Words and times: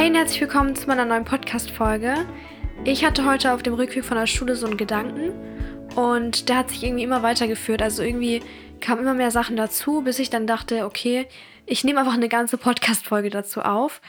Hey 0.00 0.08
und 0.08 0.14
herzlich 0.14 0.40
willkommen 0.40 0.74
zu 0.74 0.86
meiner 0.86 1.04
neuen 1.04 1.26
Podcast-Folge. 1.26 2.26
Ich 2.84 3.04
hatte 3.04 3.26
heute 3.26 3.52
auf 3.52 3.62
dem 3.62 3.74
Rückweg 3.74 4.02
von 4.02 4.16
der 4.16 4.26
Schule 4.26 4.56
so 4.56 4.64
einen 4.64 4.78
Gedanken 4.78 5.30
und 5.94 6.48
der 6.48 6.56
hat 6.56 6.70
sich 6.70 6.82
irgendwie 6.82 7.02
immer 7.02 7.22
weitergeführt. 7.22 7.82
Also 7.82 8.02
irgendwie 8.02 8.42
kamen 8.80 9.02
immer 9.02 9.12
mehr 9.12 9.30
Sachen 9.30 9.56
dazu, 9.56 10.00
bis 10.00 10.18
ich 10.18 10.30
dann 10.30 10.46
dachte, 10.46 10.86
okay, 10.86 11.26
ich 11.66 11.84
nehme 11.84 12.00
einfach 12.00 12.14
eine 12.14 12.30
ganze 12.30 12.56
Podcast-Folge 12.56 13.28
dazu 13.28 13.60
auf. 13.60 14.00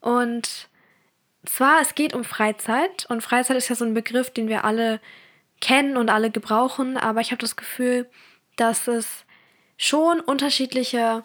Und 0.00 0.68
zwar, 1.44 1.80
es 1.80 1.96
geht 1.96 2.14
um 2.14 2.22
Freizeit 2.22 3.04
und 3.08 3.20
Freizeit 3.20 3.56
ist 3.56 3.68
ja 3.68 3.74
so 3.74 3.84
ein 3.84 3.92
Begriff, 3.92 4.30
den 4.30 4.46
wir 4.46 4.62
alle 4.62 5.00
kennen 5.60 5.96
und 5.96 6.10
alle 6.10 6.30
gebrauchen, 6.30 6.96
aber 6.96 7.20
ich 7.20 7.32
habe 7.32 7.40
das 7.40 7.56
Gefühl, 7.56 8.08
dass 8.54 8.86
es 8.86 9.24
schon 9.78 10.20
unterschiedliche 10.20 11.24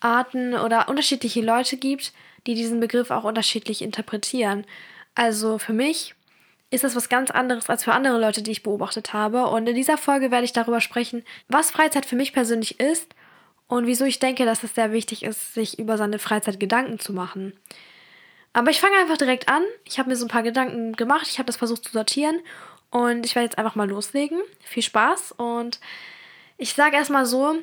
Arten 0.00 0.54
oder 0.54 0.88
unterschiedliche 0.88 1.40
Leute 1.40 1.76
gibt, 1.76 2.12
die 2.46 2.54
diesen 2.54 2.80
Begriff 2.80 3.10
auch 3.10 3.24
unterschiedlich 3.24 3.82
interpretieren. 3.82 4.64
Also 5.14 5.58
für 5.58 5.72
mich 5.72 6.14
ist 6.70 6.84
das 6.84 6.96
was 6.96 7.08
ganz 7.08 7.30
anderes 7.30 7.70
als 7.70 7.84
für 7.84 7.92
andere 7.92 8.20
Leute, 8.20 8.42
die 8.42 8.50
ich 8.50 8.62
beobachtet 8.62 9.12
habe. 9.12 9.46
Und 9.46 9.68
in 9.68 9.76
dieser 9.76 9.96
Folge 9.96 10.30
werde 10.30 10.44
ich 10.44 10.52
darüber 10.52 10.80
sprechen, 10.80 11.24
was 11.48 11.70
Freizeit 11.70 12.06
für 12.06 12.16
mich 12.16 12.32
persönlich 12.32 12.80
ist 12.80 13.14
und 13.68 13.86
wieso 13.86 14.04
ich 14.04 14.18
denke, 14.18 14.44
dass 14.44 14.62
es 14.62 14.74
sehr 14.74 14.92
wichtig 14.92 15.22
ist, 15.22 15.54
sich 15.54 15.78
über 15.78 15.96
seine 15.96 16.18
Freizeit 16.18 16.60
Gedanken 16.60 16.98
zu 16.98 17.12
machen. 17.12 17.54
Aber 18.52 18.70
ich 18.70 18.80
fange 18.80 18.96
einfach 18.96 19.16
direkt 19.16 19.48
an. 19.48 19.62
Ich 19.84 19.98
habe 19.98 20.08
mir 20.08 20.16
so 20.16 20.24
ein 20.26 20.30
paar 20.30 20.42
Gedanken 20.42 20.92
gemacht. 20.92 21.26
Ich 21.28 21.38
habe 21.38 21.46
das 21.46 21.56
versucht 21.56 21.84
zu 21.84 21.92
sortieren. 21.92 22.40
Und 22.90 23.26
ich 23.26 23.34
werde 23.34 23.46
jetzt 23.46 23.58
einfach 23.58 23.74
mal 23.74 23.88
loslegen. 23.88 24.40
Viel 24.60 24.82
Spaß. 24.82 25.32
Und 25.32 25.80
ich 26.56 26.74
sage 26.74 26.96
erstmal 26.96 27.26
so, 27.26 27.56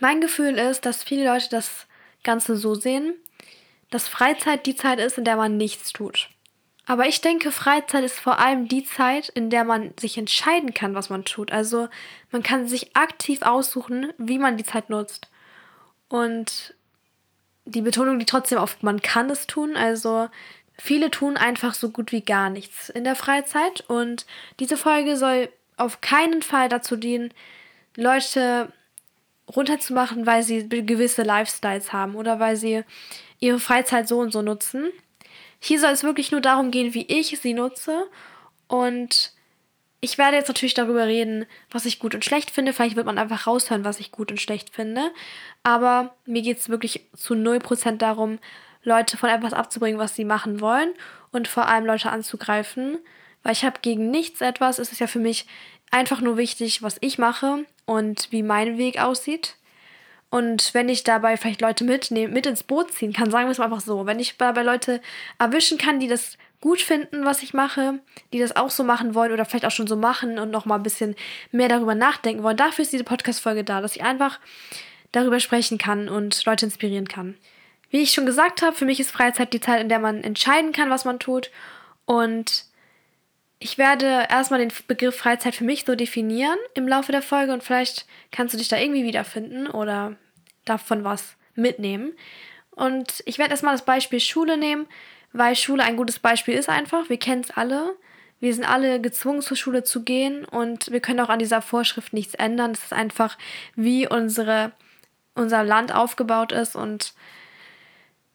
mein 0.00 0.20
Gefühl 0.20 0.58
ist, 0.58 0.84
dass 0.84 1.04
viele 1.04 1.24
Leute 1.24 1.48
das 1.50 1.86
Ganze 2.24 2.56
so 2.56 2.74
sehen, 2.74 3.14
dass 3.90 4.08
Freizeit 4.08 4.66
die 4.66 4.76
Zeit 4.76 4.98
ist, 4.98 5.18
in 5.18 5.24
der 5.24 5.36
man 5.36 5.56
nichts 5.56 5.92
tut. 5.92 6.28
Aber 6.86 7.06
ich 7.06 7.20
denke, 7.20 7.50
Freizeit 7.50 8.04
ist 8.04 8.20
vor 8.20 8.38
allem 8.38 8.68
die 8.68 8.84
Zeit, 8.84 9.30
in 9.30 9.48
der 9.48 9.64
man 9.64 9.94
sich 9.98 10.18
entscheiden 10.18 10.74
kann, 10.74 10.94
was 10.94 11.08
man 11.08 11.24
tut. 11.24 11.50
Also 11.50 11.88
man 12.30 12.42
kann 12.42 12.68
sich 12.68 12.94
aktiv 12.94 13.40
aussuchen, 13.42 14.12
wie 14.18 14.38
man 14.38 14.58
die 14.58 14.64
Zeit 14.64 14.90
nutzt. 14.90 15.28
Und 16.08 16.74
die 17.64 17.80
Betonung 17.80 18.18
liegt 18.18 18.30
trotzdem 18.30 18.58
auf, 18.58 18.82
man 18.82 19.00
kann 19.00 19.30
es 19.30 19.46
tun. 19.46 19.76
Also 19.76 20.28
viele 20.78 21.10
tun 21.10 21.38
einfach 21.38 21.72
so 21.72 21.88
gut 21.88 22.12
wie 22.12 22.20
gar 22.20 22.50
nichts 22.50 22.90
in 22.90 23.04
der 23.04 23.16
Freizeit. 23.16 23.82
Und 23.88 24.26
diese 24.60 24.76
Folge 24.76 25.16
soll 25.16 25.48
auf 25.78 26.02
keinen 26.02 26.42
Fall 26.42 26.68
dazu 26.68 26.96
dienen, 26.96 27.32
Leute 27.96 28.72
runterzumachen, 29.54 30.26
weil 30.26 30.42
sie 30.42 30.68
gewisse 30.68 31.22
Lifestyles 31.22 31.92
haben 31.92 32.14
oder 32.14 32.40
weil 32.40 32.56
sie 32.56 32.84
ihre 33.44 33.60
Freizeit 33.60 34.08
so 34.08 34.18
und 34.18 34.32
so 34.32 34.42
nutzen. 34.42 34.90
Hier 35.60 35.78
soll 35.78 35.90
es 35.90 36.02
wirklich 36.02 36.32
nur 36.32 36.40
darum 36.40 36.70
gehen, 36.70 36.94
wie 36.94 37.06
ich 37.06 37.38
sie 37.40 37.54
nutze. 37.54 38.06
Und 38.68 39.32
ich 40.00 40.18
werde 40.18 40.36
jetzt 40.36 40.48
natürlich 40.48 40.74
darüber 40.74 41.06
reden, 41.06 41.46
was 41.70 41.84
ich 41.84 41.98
gut 41.98 42.14
und 42.14 42.24
schlecht 42.24 42.50
finde. 42.50 42.72
Vielleicht 42.72 42.96
wird 42.96 43.06
man 43.06 43.18
einfach 43.18 43.46
raushören, 43.46 43.84
was 43.84 44.00
ich 44.00 44.12
gut 44.12 44.30
und 44.30 44.40
schlecht 44.40 44.74
finde. 44.74 45.10
Aber 45.62 46.14
mir 46.24 46.42
geht 46.42 46.58
es 46.58 46.68
wirklich 46.68 47.06
zu 47.14 47.34
0% 47.34 47.96
darum, 47.98 48.38
Leute 48.82 49.16
von 49.16 49.30
etwas 49.30 49.52
abzubringen, 49.52 49.98
was 49.98 50.14
sie 50.14 50.24
machen 50.24 50.60
wollen. 50.60 50.94
Und 51.30 51.48
vor 51.48 51.68
allem 51.68 51.86
Leute 51.86 52.10
anzugreifen. 52.10 52.98
Weil 53.42 53.52
ich 53.52 53.64
habe 53.64 53.80
gegen 53.82 54.10
nichts 54.10 54.40
etwas. 54.40 54.78
Es 54.78 54.90
ist 54.90 55.00
ja 55.00 55.06
für 55.06 55.18
mich 55.18 55.46
einfach 55.90 56.20
nur 56.20 56.38
wichtig, 56.38 56.82
was 56.82 56.96
ich 57.00 57.18
mache 57.18 57.66
und 57.84 58.28
wie 58.30 58.42
mein 58.42 58.78
Weg 58.78 59.00
aussieht. 59.00 59.56
Und 60.34 60.74
wenn 60.74 60.88
ich 60.88 61.04
dabei 61.04 61.36
vielleicht 61.36 61.60
Leute 61.60 61.84
mitnehmen, 61.84 62.32
mit 62.32 62.44
ins 62.44 62.64
Boot 62.64 62.92
ziehen 62.92 63.12
kann, 63.12 63.30
sagen 63.30 63.46
wir 63.46 63.52
es 63.52 63.58
mal 63.58 63.66
einfach 63.66 63.80
so, 63.80 64.04
wenn 64.04 64.18
ich 64.18 64.36
dabei 64.36 64.64
Leute 64.64 65.00
erwischen 65.38 65.78
kann, 65.78 66.00
die 66.00 66.08
das 66.08 66.38
gut 66.60 66.80
finden, 66.80 67.24
was 67.24 67.44
ich 67.44 67.54
mache, 67.54 68.00
die 68.32 68.40
das 68.40 68.56
auch 68.56 68.70
so 68.70 68.82
machen 68.82 69.14
wollen 69.14 69.30
oder 69.30 69.44
vielleicht 69.44 69.64
auch 69.64 69.70
schon 69.70 69.86
so 69.86 69.94
machen 69.94 70.40
und 70.40 70.50
noch 70.50 70.64
mal 70.64 70.74
ein 70.74 70.82
bisschen 70.82 71.14
mehr 71.52 71.68
darüber 71.68 71.94
nachdenken 71.94 72.42
wollen, 72.42 72.56
dafür 72.56 72.82
ist 72.82 72.92
diese 72.92 73.04
Podcast-Folge 73.04 73.62
da, 73.62 73.80
dass 73.80 73.94
ich 73.94 74.02
einfach 74.02 74.40
darüber 75.12 75.38
sprechen 75.38 75.78
kann 75.78 76.08
und 76.08 76.44
Leute 76.46 76.66
inspirieren 76.66 77.06
kann. 77.06 77.36
Wie 77.90 78.02
ich 78.02 78.10
schon 78.10 78.26
gesagt 78.26 78.60
habe, 78.60 78.74
für 78.74 78.86
mich 78.86 78.98
ist 78.98 79.12
Freizeit 79.12 79.52
die 79.52 79.60
Zeit, 79.60 79.82
in 79.82 79.88
der 79.88 80.00
man 80.00 80.24
entscheiden 80.24 80.72
kann, 80.72 80.90
was 80.90 81.04
man 81.04 81.20
tut. 81.20 81.52
Und 82.06 82.64
ich 83.60 83.78
werde 83.78 84.26
erstmal 84.28 84.58
den 84.58 84.72
Begriff 84.88 85.14
Freizeit 85.14 85.54
für 85.54 85.62
mich 85.62 85.84
so 85.84 85.94
definieren 85.94 86.58
im 86.74 86.88
Laufe 86.88 87.12
der 87.12 87.22
Folge 87.22 87.52
und 87.52 87.62
vielleicht 87.62 88.06
kannst 88.32 88.52
du 88.52 88.58
dich 88.58 88.66
da 88.66 88.78
irgendwie 88.78 89.04
wiederfinden 89.04 89.68
oder 89.68 90.16
davon 90.64 91.04
was 91.04 91.36
mitnehmen. 91.54 92.12
Und 92.70 93.22
ich 93.26 93.38
werde 93.38 93.52
erstmal 93.52 93.74
das 93.74 93.84
Beispiel 93.84 94.20
Schule 94.20 94.56
nehmen, 94.56 94.86
weil 95.32 95.56
Schule 95.56 95.82
ein 95.82 95.96
gutes 95.96 96.18
Beispiel 96.18 96.54
ist 96.54 96.68
einfach. 96.68 97.08
Wir 97.08 97.18
kennen 97.18 97.42
es 97.42 97.50
alle. 97.50 97.96
Wir 98.40 98.52
sind 98.52 98.64
alle 98.64 99.00
gezwungen, 99.00 99.42
zur 99.42 99.56
Schule 99.56 99.84
zu 99.84 100.02
gehen 100.02 100.44
und 100.44 100.90
wir 100.92 101.00
können 101.00 101.20
auch 101.20 101.28
an 101.30 101.38
dieser 101.38 101.62
Vorschrift 101.62 102.12
nichts 102.12 102.34
ändern. 102.34 102.72
Es 102.72 102.84
ist 102.84 102.92
einfach, 102.92 103.38
wie 103.74 104.06
unsere, 104.06 104.72
unser 105.34 105.64
Land 105.64 105.94
aufgebaut 105.94 106.52
ist. 106.52 106.76
Und 106.76 107.14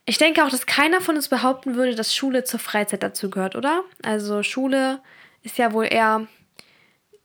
ich 0.05 0.17
denke 0.17 0.43
auch, 0.43 0.49
dass 0.49 0.65
keiner 0.65 0.99
von 1.01 1.15
uns 1.15 1.27
behaupten 1.27 1.75
würde, 1.75 1.93
dass 1.93 2.15
Schule 2.15 2.43
zur 2.43 2.59
Freizeit 2.59 3.03
dazu 3.03 3.29
gehört, 3.29 3.55
oder? 3.55 3.83
Also 4.01 4.41
Schule 4.41 4.99
ist 5.43 5.57
ja 5.57 5.73
wohl 5.73 5.85
eher 5.85 6.27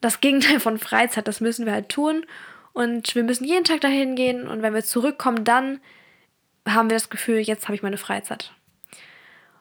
das 0.01 0.21
Gegenteil 0.21 0.61
von 0.61 0.79
Freizeit. 0.79 1.27
Das 1.27 1.41
müssen 1.41 1.65
wir 1.65 1.73
halt 1.73 1.89
tun. 1.89 2.27
Und 2.75 3.15
wir 3.15 3.23
müssen 3.23 3.45
jeden 3.45 3.65
Tag 3.65 3.81
dahin 3.81 4.17
gehen 4.17 4.47
und 4.47 4.61
wenn 4.61 4.75
wir 4.75 4.85
zurückkommen, 4.85 5.45
dann 5.45 5.81
haben 6.69 6.91
wir 6.91 6.97
das 6.97 7.09
Gefühl, 7.09 7.39
jetzt 7.39 7.65
habe 7.65 7.77
ich 7.77 7.83
meine 7.83 7.97
Freizeit. 7.97 8.53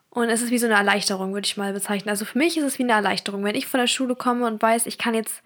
Und 0.09 0.29
es 0.29 0.41
ist 0.41 0.50
wie 0.50 0.57
so 0.57 0.66
eine 0.66 0.75
Erleichterung, 0.75 1.34
würde 1.34 1.46
ich 1.46 1.56
mal 1.56 1.74
bezeichnen. 1.74 2.09
Also 2.09 2.25
für 2.25 2.38
mich 2.38 2.57
ist 2.57 2.63
es 2.63 2.79
wie 2.79 2.84
eine 2.84 2.94
Erleichterung, 2.94 3.44
wenn 3.44 3.56
ich 3.56 3.68
von 3.68 3.79
der 3.79 3.88
Schule 3.88 4.16
komme 4.16 4.47
und 4.47 4.62
weiß, 4.62 4.88
ich 4.88 4.97
kann 4.97 5.13
jetzt 5.13 5.44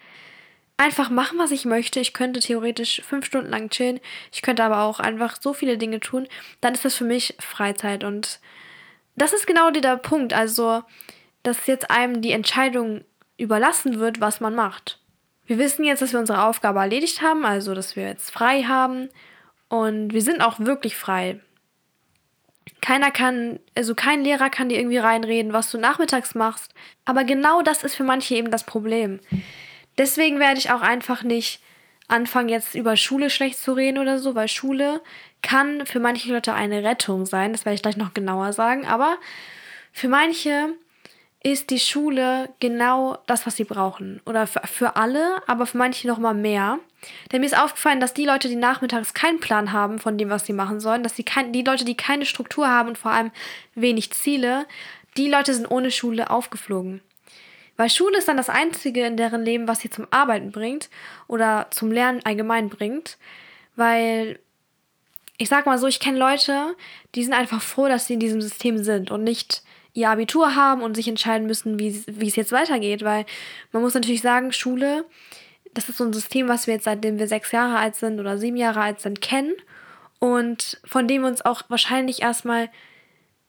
einfach 0.78 1.09
machen, 1.09 1.38
was 1.39 1.51
ich 1.51 1.66
möchte. 1.66 2.00
Ich 2.00 2.13
könnte 2.13 2.39
theoretisch 2.39 3.01
fünf 3.05 3.25
Stunden 3.25 3.50
lang 3.50 3.69
chillen. 3.69 3.99
Ich 4.31 4.41
könnte 4.41 4.63
aber 4.63 4.81
auch 4.81 4.99
einfach 4.99 5.38
so 5.41 5.53
viele 5.53 5.78
Dinge 5.78 5.99
tun. 5.99 6.28
Dann 6.61 6.73
ist 6.73 6.85
das 6.85 6.95
für 6.95 7.03
mich 7.03 7.35
Freizeit. 7.39 8.03
Und 8.03 8.39
das 9.16 9.34
ist 9.34 9.47
genau 9.47 9.72
der 9.72 9.97
Punkt. 9.97 10.34
Also, 10.34 10.84
dass 11.44 11.67
jetzt 11.67 11.91
einem 11.91 12.22
die 12.22 12.31
Entscheidung 12.31 13.03
überlassen 13.38 13.99
wird, 13.99 14.22
was 14.22 14.39
man 14.39 14.55
macht. 14.55 14.99
Wir 15.47 15.58
wissen 15.58 15.85
jetzt, 15.85 16.02
dass 16.02 16.12
wir 16.12 16.19
unsere 16.19 16.44
Aufgabe 16.44 16.80
erledigt 16.80 17.22
haben, 17.22 17.46
also 17.46 17.74
dass 17.74 17.96
wir 17.96 18.03
jetzt 18.03 18.31
frei 18.31 18.63
haben 18.63 19.09
und 19.69 20.13
wir 20.13 20.22
sind 20.22 20.41
auch 20.41 20.59
wirklich 20.59 20.96
frei. 20.96 21.40
Keiner 22.81 23.12
kann, 23.12 23.59
also 23.75 23.96
kein 23.96 24.24
Lehrer 24.24 24.50
kann 24.50 24.69
dir 24.69 24.78
irgendwie 24.78 24.97
reinreden, 24.97 25.53
was 25.53 25.72
du 25.72 25.78
nachmittags 25.78 26.35
machst. 26.35 26.74
Aber 27.06 27.24
genau 27.24 27.62
das 27.62 27.84
ist 27.84 27.96
für 27.96 28.03
manche 28.03 28.35
eben 28.35 28.52
das 28.52 28.66
Problem. 28.66 29.19
Deswegen 29.97 30.40
werde 30.40 30.59
ich 30.59 30.69
auch 30.69 30.81
einfach 30.81 31.24
nicht 31.24 31.62
anfangen, 32.09 32.50
jetzt 32.50 32.75
über 32.75 32.97
Schule 32.97 33.29
schlecht 33.29 33.58
zu 33.58 33.74
reden 33.74 33.97
oder 33.97 34.19
so, 34.19 34.35
weil 34.35 34.47
Schule 34.47 35.02
kann 35.41 35.85
für 35.85 36.00
manche 36.00 36.31
Leute 36.31 36.53
eine 36.53 36.84
Rettung 36.84 37.25
sein. 37.25 37.53
Das 37.53 37.66
werde 37.66 37.75
ich 37.75 37.81
gleich 37.81 37.97
noch 37.97 38.14
genauer 38.14 38.53
sagen. 38.53 38.85
Aber 38.85 39.18
für 39.91 40.09
manche 40.09 40.74
ist 41.44 41.70
die 41.70 41.80
Schule 41.80 42.50
genau 42.59 43.20
das, 43.28 43.46
was 43.46 43.56
sie 43.56 43.64
brauchen. 43.64 44.22
Oder 44.25 44.48
für, 44.48 44.62
für 44.66 44.96
alle, 44.96 45.42
aber 45.48 45.66
für 45.66 45.78
manche 45.78 46.08
noch 46.08 46.18
mal 46.18 46.34
mehr. 46.34 46.80
Denn 47.31 47.42
mir 47.42 47.48
ist 47.48 47.58
aufgefallen, 47.58 48.00
dass 48.00 48.14
die 48.14 48.25
Leute, 48.25 48.50
die 48.50 48.56
nachmittags 48.56 49.14
keinen 49.14 49.40
Plan 49.40 49.72
haben 49.72 50.00
von 50.00 50.18
dem, 50.18 50.30
was 50.30 50.46
sie 50.46 50.53
machen 50.53 50.80
sollen, 50.80 51.03
dass 51.03 51.16
sie 51.16 51.24
kein, 51.24 51.53
die 51.53 51.62
Leute, 51.62 51.86
die 51.86 51.96
keine 51.96 52.26
Struktur 52.26 52.68
haben 52.68 52.90
und 52.90 52.97
vor 52.97 53.12
allem 53.12 53.31
wenig 53.76 54.12
Ziele, 54.12 54.66
die 55.16 55.30
Leute 55.30 55.53
sind 55.53 55.70
ohne 55.70 55.92
Schule 55.92 56.30
aufgeflogen. 56.30 57.02
Weil 57.76 57.92
Schule 57.92 58.18
ist 58.18 58.28
dann 58.28 58.38
das 58.38 58.50
Einzige 58.50 59.06
in 59.06 59.18
deren 59.18 59.44
Leben, 59.44 59.68
was 59.68 59.80
sie 59.80 59.92
zum 59.92 60.08
Arbeiten 60.09 60.52
bringt 60.52 60.90
oder 61.28 61.68
zum 61.70 61.92
Lernen 61.92 62.22
allgemein 62.26 62.70
bringt. 62.70 63.18
Weil 63.76 64.40
ich 65.38 65.50
sag 65.50 65.68
mal 65.68 65.78
so, 65.78 65.86
ich 65.86 66.00
kenne 66.00 66.18
Leute, 66.18 66.76
die 67.14 67.24
sind 67.24 67.34
einfach 67.34 67.62
froh, 67.62 67.88
dass 67.88 68.08
sie 68.08 68.16
in 68.16 68.20
diesem 68.20 68.41
System 68.41 68.84
sind 68.84 69.11
und 69.11 69.23
nicht 69.23 69.61
ihr 69.97 70.11
Abitur 70.11 70.55
haben 70.55 70.84
und 70.84 70.94
sich 70.94 71.08
entscheiden 71.08 71.47
müssen, 71.47 71.79
wie, 71.79 71.88
es 72.28 72.35
jetzt 72.35 72.52
weitergeht. 72.52 73.03
Weil 73.03 73.26
man 73.72 73.82
muss 73.82 73.96
natürlich 73.96 74.22
sagen, 74.22 74.52
Schule, 74.52 75.05
das 75.73 75.90
ist 75.90 75.97
so 75.97 76.03
ein 76.03 76.14
System, 76.14 76.47
was 76.47 76.67
wir 76.67 76.76
jetzt 76.76 76.84
seitdem 76.84 77.17
wir 77.17 77.28
sechs 77.28 77.52
Jahre 77.52 77.79
alt 77.79 77.96
sind 77.96 78.20
oder 78.20 78.38
sieben 78.38 78.58
Jahre 78.58 78.82
alt 78.82 79.02
sind, 79.02 79.22
kennen 79.22 79.53
und 80.20 80.79
von 80.85 81.08
dem 81.08 81.23
wir 81.23 81.28
uns 81.28 81.44
auch 81.44 81.64
wahrscheinlich 81.67 82.22
erstmal 82.22 82.70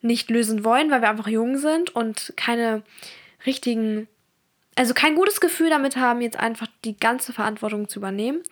nicht 0.00 0.30
lösen 0.30 0.64
wollen, 0.64 0.90
weil 0.90 1.02
wir 1.02 1.10
einfach 1.10 1.28
jung 1.28 1.58
sind 1.58 1.94
und 1.94 2.32
keine 2.36 2.82
richtigen, 3.44 4.08
also 4.74 4.94
kein 4.94 5.16
gutes 5.16 5.40
Gefühl 5.42 5.68
damit 5.68 5.96
haben, 5.96 6.22
jetzt 6.22 6.38
einfach 6.38 6.68
die 6.82 6.96
ganze 6.96 7.34
Verantwortung 7.34 7.88
zu 7.88 7.98
übernehmen. 7.98 8.42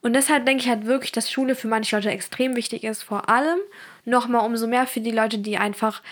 Und 0.00 0.12
deshalb 0.14 0.46
denke 0.46 0.62
ich 0.62 0.68
halt 0.68 0.86
wirklich, 0.86 1.10
dass 1.10 1.30
Schule 1.30 1.56
für 1.56 1.68
manche 1.68 1.96
Leute 1.96 2.10
extrem 2.10 2.54
wichtig 2.54 2.84
ist, 2.84 3.02
vor 3.02 3.28
allem 3.28 3.58
nochmal 4.04 4.46
umso 4.46 4.68
mehr 4.68 4.86
für 4.86 5.00
die 5.00 5.10
Leute, 5.12 5.38
die 5.38 5.58
einfach 5.58 6.02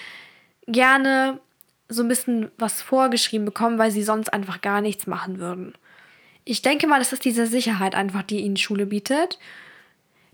gerne 0.72 1.40
so 1.88 2.02
ein 2.02 2.08
bisschen 2.08 2.50
was 2.56 2.82
vorgeschrieben 2.82 3.44
bekommen, 3.44 3.78
weil 3.78 3.90
sie 3.90 4.02
sonst 4.02 4.32
einfach 4.32 4.61
gar 4.61 4.81
nichts 4.81 5.06
machen 5.06 5.38
würden. 5.38 5.75
Ich 6.44 6.62
denke 6.62 6.87
mal, 6.87 6.99
das 6.99 7.12
ist 7.12 7.25
diese 7.25 7.46
Sicherheit 7.46 7.94
einfach, 7.94 8.22
die 8.22 8.40
ihnen 8.40 8.56
Schule 8.56 8.87
bietet. 8.87 9.38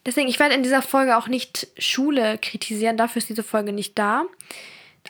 Deswegen, 0.04 0.28
ich 0.28 0.38
werde 0.38 0.54
in 0.54 0.62
dieser 0.62 0.82
Folge 0.82 1.16
auch 1.16 1.26
nicht 1.26 1.68
Schule 1.78 2.38
kritisieren, 2.38 2.96
dafür 2.96 3.18
ist 3.18 3.28
diese 3.28 3.42
Folge 3.42 3.72
nicht 3.72 3.98
da. 3.98 4.24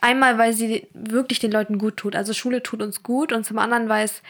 Einmal, 0.01 0.37
weil 0.37 0.53
sie 0.53 0.87
wirklich 0.93 1.39
den 1.39 1.51
Leuten 1.51 1.77
gut 1.77 1.97
tut. 1.97 2.15
Also 2.15 2.33
Schule 2.33 2.63
tut 2.63 2.81
uns 2.81 3.03
gut 3.03 3.31
und 3.31 3.45
zum 3.45 3.59
anderen, 3.59 3.89
weil 3.89 4.05
es 4.05 4.21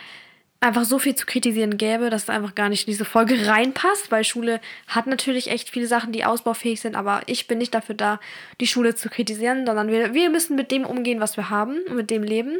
einfach 0.59 0.85
so 0.85 0.99
viel 0.99 1.15
zu 1.15 1.25
kritisieren 1.25 1.77
gäbe, 1.77 2.09
dass 2.09 2.23
es 2.23 2.29
einfach 2.29 2.55
gar 2.55 2.69
nicht 2.69 2.87
in 2.87 2.91
diese 2.91 3.05
Folge 3.05 3.47
reinpasst, 3.47 4.11
weil 4.11 4.23
Schule 4.23 4.59
hat 4.87 5.07
natürlich 5.07 5.49
echt 5.49 5.69
viele 5.69 5.87
Sachen, 5.87 6.11
die 6.11 6.25
ausbaufähig 6.25 6.81
sind, 6.81 6.95
aber 6.95 7.21
ich 7.27 7.47
bin 7.47 7.57
nicht 7.57 7.73
dafür 7.73 7.95
da, 7.95 8.19
die 8.59 8.67
Schule 8.67 8.95
zu 8.95 9.09
kritisieren, 9.09 9.65
sondern 9.65 9.89
wir, 9.89 10.13
wir 10.13 10.29
müssen 10.29 10.55
mit 10.55 10.71
dem 10.71 10.85
umgehen, 10.85 11.19
was 11.19 11.37
wir 11.37 11.49
haben 11.49 11.79
und 11.87 11.95
mit 11.95 12.09
dem 12.09 12.23
leben. 12.23 12.57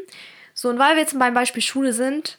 So, 0.53 0.69
und 0.69 0.79
weil 0.79 0.95
wir 0.95 1.01
jetzt 1.01 1.17
beim 1.17 1.33
Beispiel 1.33 1.61
Schule 1.61 1.93
sind, 1.93 2.37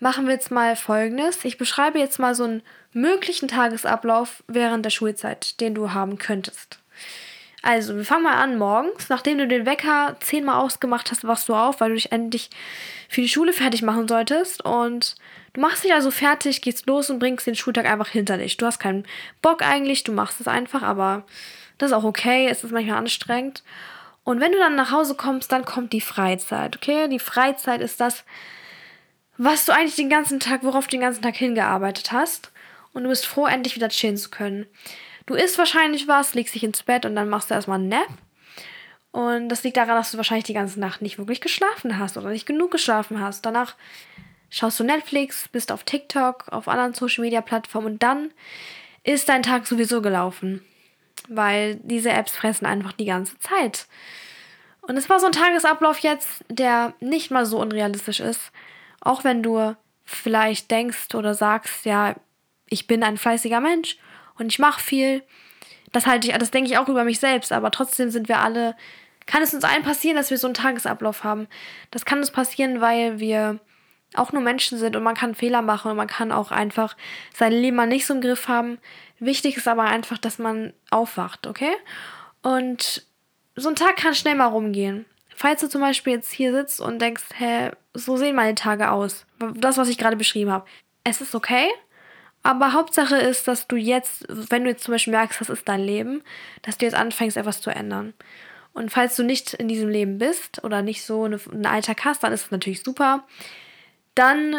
machen 0.00 0.26
wir 0.26 0.34
jetzt 0.34 0.50
mal 0.50 0.76
folgendes. 0.76 1.44
Ich 1.44 1.58
beschreibe 1.58 1.98
jetzt 1.98 2.18
mal 2.18 2.34
so 2.34 2.44
einen 2.44 2.62
möglichen 2.92 3.48
Tagesablauf 3.48 4.42
während 4.46 4.84
der 4.84 4.90
Schulzeit, 4.90 5.60
den 5.60 5.74
du 5.74 5.92
haben 5.92 6.18
könntest. 6.18 6.78
Also, 7.62 7.96
wir 7.96 8.04
fangen 8.04 8.22
mal 8.22 8.36
an 8.36 8.56
morgens. 8.56 9.08
Nachdem 9.08 9.38
du 9.38 9.48
den 9.48 9.66
Wecker 9.66 10.16
zehnmal 10.20 10.60
ausgemacht 10.60 11.10
hast, 11.10 11.24
wachst 11.24 11.48
du 11.48 11.54
auf, 11.54 11.80
weil 11.80 11.90
du 11.90 11.94
dich 11.96 12.12
endlich 12.12 12.50
für 13.08 13.20
die 13.20 13.28
Schule 13.28 13.52
fertig 13.52 13.82
machen 13.82 14.06
solltest. 14.06 14.64
Und 14.64 15.16
du 15.54 15.60
machst 15.60 15.84
dich 15.84 15.92
also 15.92 16.10
fertig, 16.10 16.62
gehst 16.62 16.86
los 16.86 17.10
und 17.10 17.18
bringst 17.18 17.46
den 17.46 17.56
Schultag 17.56 17.86
einfach 17.86 18.08
hinter 18.08 18.38
dich. 18.38 18.56
Du 18.56 18.66
hast 18.66 18.78
keinen 18.78 19.06
Bock 19.42 19.62
eigentlich, 19.62 20.04
du 20.04 20.12
machst 20.12 20.40
es 20.40 20.46
einfach, 20.46 20.82
aber 20.82 21.24
das 21.78 21.90
ist 21.90 21.96
auch 21.96 22.04
okay. 22.04 22.46
Es 22.48 22.62
ist 22.62 22.70
manchmal 22.70 22.98
anstrengend. 22.98 23.62
Und 24.22 24.40
wenn 24.40 24.52
du 24.52 24.58
dann 24.58 24.76
nach 24.76 24.92
Hause 24.92 25.14
kommst, 25.14 25.50
dann 25.50 25.64
kommt 25.64 25.92
die 25.92 26.02
Freizeit, 26.02 26.76
okay? 26.76 27.08
Die 27.08 27.18
Freizeit 27.18 27.80
ist 27.80 27.98
das, 27.98 28.24
was 29.38 29.64
du 29.64 29.72
eigentlich 29.72 29.96
den 29.96 30.10
ganzen 30.10 30.38
Tag, 30.38 30.64
worauf 30.64 30.86
du 30.86 30.90
den 30.90 31.00
ganzen 31.00 31.22
Tag 31.22 31.36
hingearbeitet 31.36 32.12
hast. 32.12 32.50
Und 32.92 33.04
du 33.04 33.08
bist 33.08 33.26
froh, 33.26 33.46
endlich 33.46 33.74
wieder 33.74 33.88
chillen 33.88 34.16
zu 34.16 34.28
können. 34.28 34.66
Du 35.28 35.34
isst 35.34 35.58
wahrscheinlich 35.58 36.08
was, 36.08 36.32
legst 36.32 36.54
dich 36.54 36.64
ins 36.64 36.82
Bett 36.82 37.04
und 37.04 37.14
dann 37.14 37.28
machst 37.28 37.50
du 37.50 37.54
erstmal 37.54 37.78
einen 37.78 37.90
Nap. 37.90 38.08
Und 39.10 39.50
das 39.50 39.62
liegt 39.62 39.76
daran, 39.76 39.94
dass 39.94 40.10
du 40.10 40.16
wahrscheinlich 40.16 40.46
die 40.46 40.54
ganze 40.54 40.80
Nacht 40.80 41.02
nicht 41.02 41.18
wirklich 41.18 41.42
geschlafen 41.42 41.98
hast 41.98 42.16
oder 42.16 42.30
nicht 42.30 42.46
genug 42.46 42.70
geschlafen 42.70 43.20
hast. 43.20 43.44
Danach 43.44 43.74
schaust 44.48 44.80
du 44.80 44.84
Netflix, 44.84 45.46
bist 45.48 45.70
auf 45.70 45.84
TikTok, 45.84 46.48
auf 46.48 46.66
anderen 46.66 46.94
Social 46.94 47.24
Media 47.24 47.42
Plattformen 47.42 47.88
und 47.88 48.02
dann 48.02 48.30
ist 49.04 49.28
dein 49.28 49.42
Tag 49.42 49.66
sowieso 49.66 50.00
gelaufen. 50.00 50.64
Weil 51.28 51.74
diese 51.82 52.08
Apps 52.08 52.34
fressen 52.34 52.64
einfach 52.64 52.92
die 52.92 53.04
ganze 53.04 53.38
Zeit. 53.38 53.86
Und 54.80 54.96
es 54.96 55.10
war 55.10 55.20
so 55.20 55.26
ein 55.26 55.32
Tagesablauf 55.32 55.98
jetzt, 55.98 56.42
der 56.48 56.94
nicht 57.00 57.30
mal 57.30 57.44
so 57.44 57.60
unrealistisch 57.60 58.20
ist. 58.20 58.50
Auch 59.02 59.24
wenn 59.24 59.42
du 59.42 59.76
vielleicht 60.06 60.70
denkst 60.70 61.14
oder 61.14 61.34
sagst, 61.34 61.84
ja, 61.84 62.14
ich 62.70 62.86
bin 62.86 63.02
ein 63.02 63.18
fleißiger 63.18 63.60
Mensch 63.60 63.98
und 64.38 64.46
ich 64.46 64.58
mache 64.58 64.80
viel. 64.80 65.22
Das 65.92 66.06
halte 66.06 66.28
ich, 66.28 66.34
das 66.36 66.50
denke 66.50 66.70
ich 66.70 66.78
auch 66.78 66.88
über 66.88 67.04
mich 67.04 67.18
selbst, 67.18 67.52
aber 67.52 67.70
trotzdem 67.70 68.10
sind 68.10 68.28
wir 68.28 68.40
alle, 68.40 68.76
kann 69.26 69.42
es 69.42 69.54
uns 69.54 69.64
allen 69.64 69.82
passieren, 69.82 70.16
dass 70.16 70.30
wir 70.30 70.38
so 70.38 70.46
einen 70.46 70.54
Tagesablauf 70.54 71.24
haben. 71.24 71.48
Das 71.90 72.04
kann 72.04 72.18
uns 72.18 72.30
passieren, 72.30 72.80
weil 72.80 73.18
wir 73.20 73.58
auch 74.14 74.32
nur 74.32 74.42
Menschen 74.42 74.78
sind 74.78 74.96
und 74.96 75.02
man 75.02 75.14
kann 75.14 75.34
Fehler 75.34 75.62
machen 75.62 75.90
und 75.90 75.96
man 75.96 76.06
kann 76.06 76.32
auch 76.32 76.50
einfach 76.50 76.96
sein 77.34 77.52
Leben 77.52 77.76
mal 77.76 77.86
nicht 77.86 78.06
so 78.06 78.14
im 78.14 78.20
Griff 78.20 78.48
haben. 78.48 78.78
Wichtig 79.18 79.56
ist 79.56 79.68
aber 79.68 79.84
einfach, 79.84 80.18
dass 80.18 80.38
man 80.38 80.72
aufwacht, 80.90 81.46
okay? 81.46 81.72
Und 82.42 83.06
so 83.56 83.68
ein 83.68 83.76
Tag 83.76 83.96
kann 83.96 84.14
schnell 84.14 84.34
mal 84.34 84.46
rumgehen. 84.46 85.04
Falls 85.34 85.60
du 85.60 85.68
zum 85.68 85.80
Beispiel 85.80 86.14
jetzt 86.14 86.32
hier 86.32 86.52
sitzt 86.52 86.80
und 86.80 87.00
denkst, 87.00 87.24
hä, 87.36 87.70
so 87.94 88.16
sehen 88.16 88.34
meine 88.34 88.54
Tage 88.54 88.90
aus. 88.90 89.26
Das, 89.54 89.76
was 89.76 89.88
ich 89.88 89.98
gerade 89.98 90.16
beschrieben 90.16 90.50
habe. 90.50 90.66
Es 91.04 91.20
ist 91.20 91.34
okay, 91.34 91.68
aber 92.42 92.72
Hauptsache 92.72 93.16
ist, 93.16 93.48
dass 93.48 93.66
du 93.66 93.76
jetzt, 93.76 94.24
wenn 94.28 94.64
du 94.64 94.70
jetzt 94.70 94.84
zum 94.84 94.92
Beispiel 94.92 95.12
merkst, 95.12 95.40
das 95.40 95.48
ist 95.50 95.68
dein 95.68 95.80
Leben, 95.80 96.22
dass 96.62 96.78
du 96.78 96.84
jetzt 96.84 96.94
anfängst, 96.94 97.36
etwas 97.36 97.60
zu 97.60 97.70
ändern. 97.70 98.14
Und 98.72 98.90
falls 98.90 99.16
du 99.16 99.24
nicht 99.24 99.54
in 99.54 99.68
diesem 99.68 99.88
Leben 99.88 100.18
bist 100.18 100.62
oder 100.62 100.82
nicht 100.82 101.04
so 101.04 101.24
einen 101.24 101.66
Alltag 101.66 102.04
hast, 102.04 102.22
dann 102.22 102.32
ist 102.32 102.46
es 102.46 102.50
natürlich 102.50 102.82
super. 102.82 103.24
Dann 104.14 104.56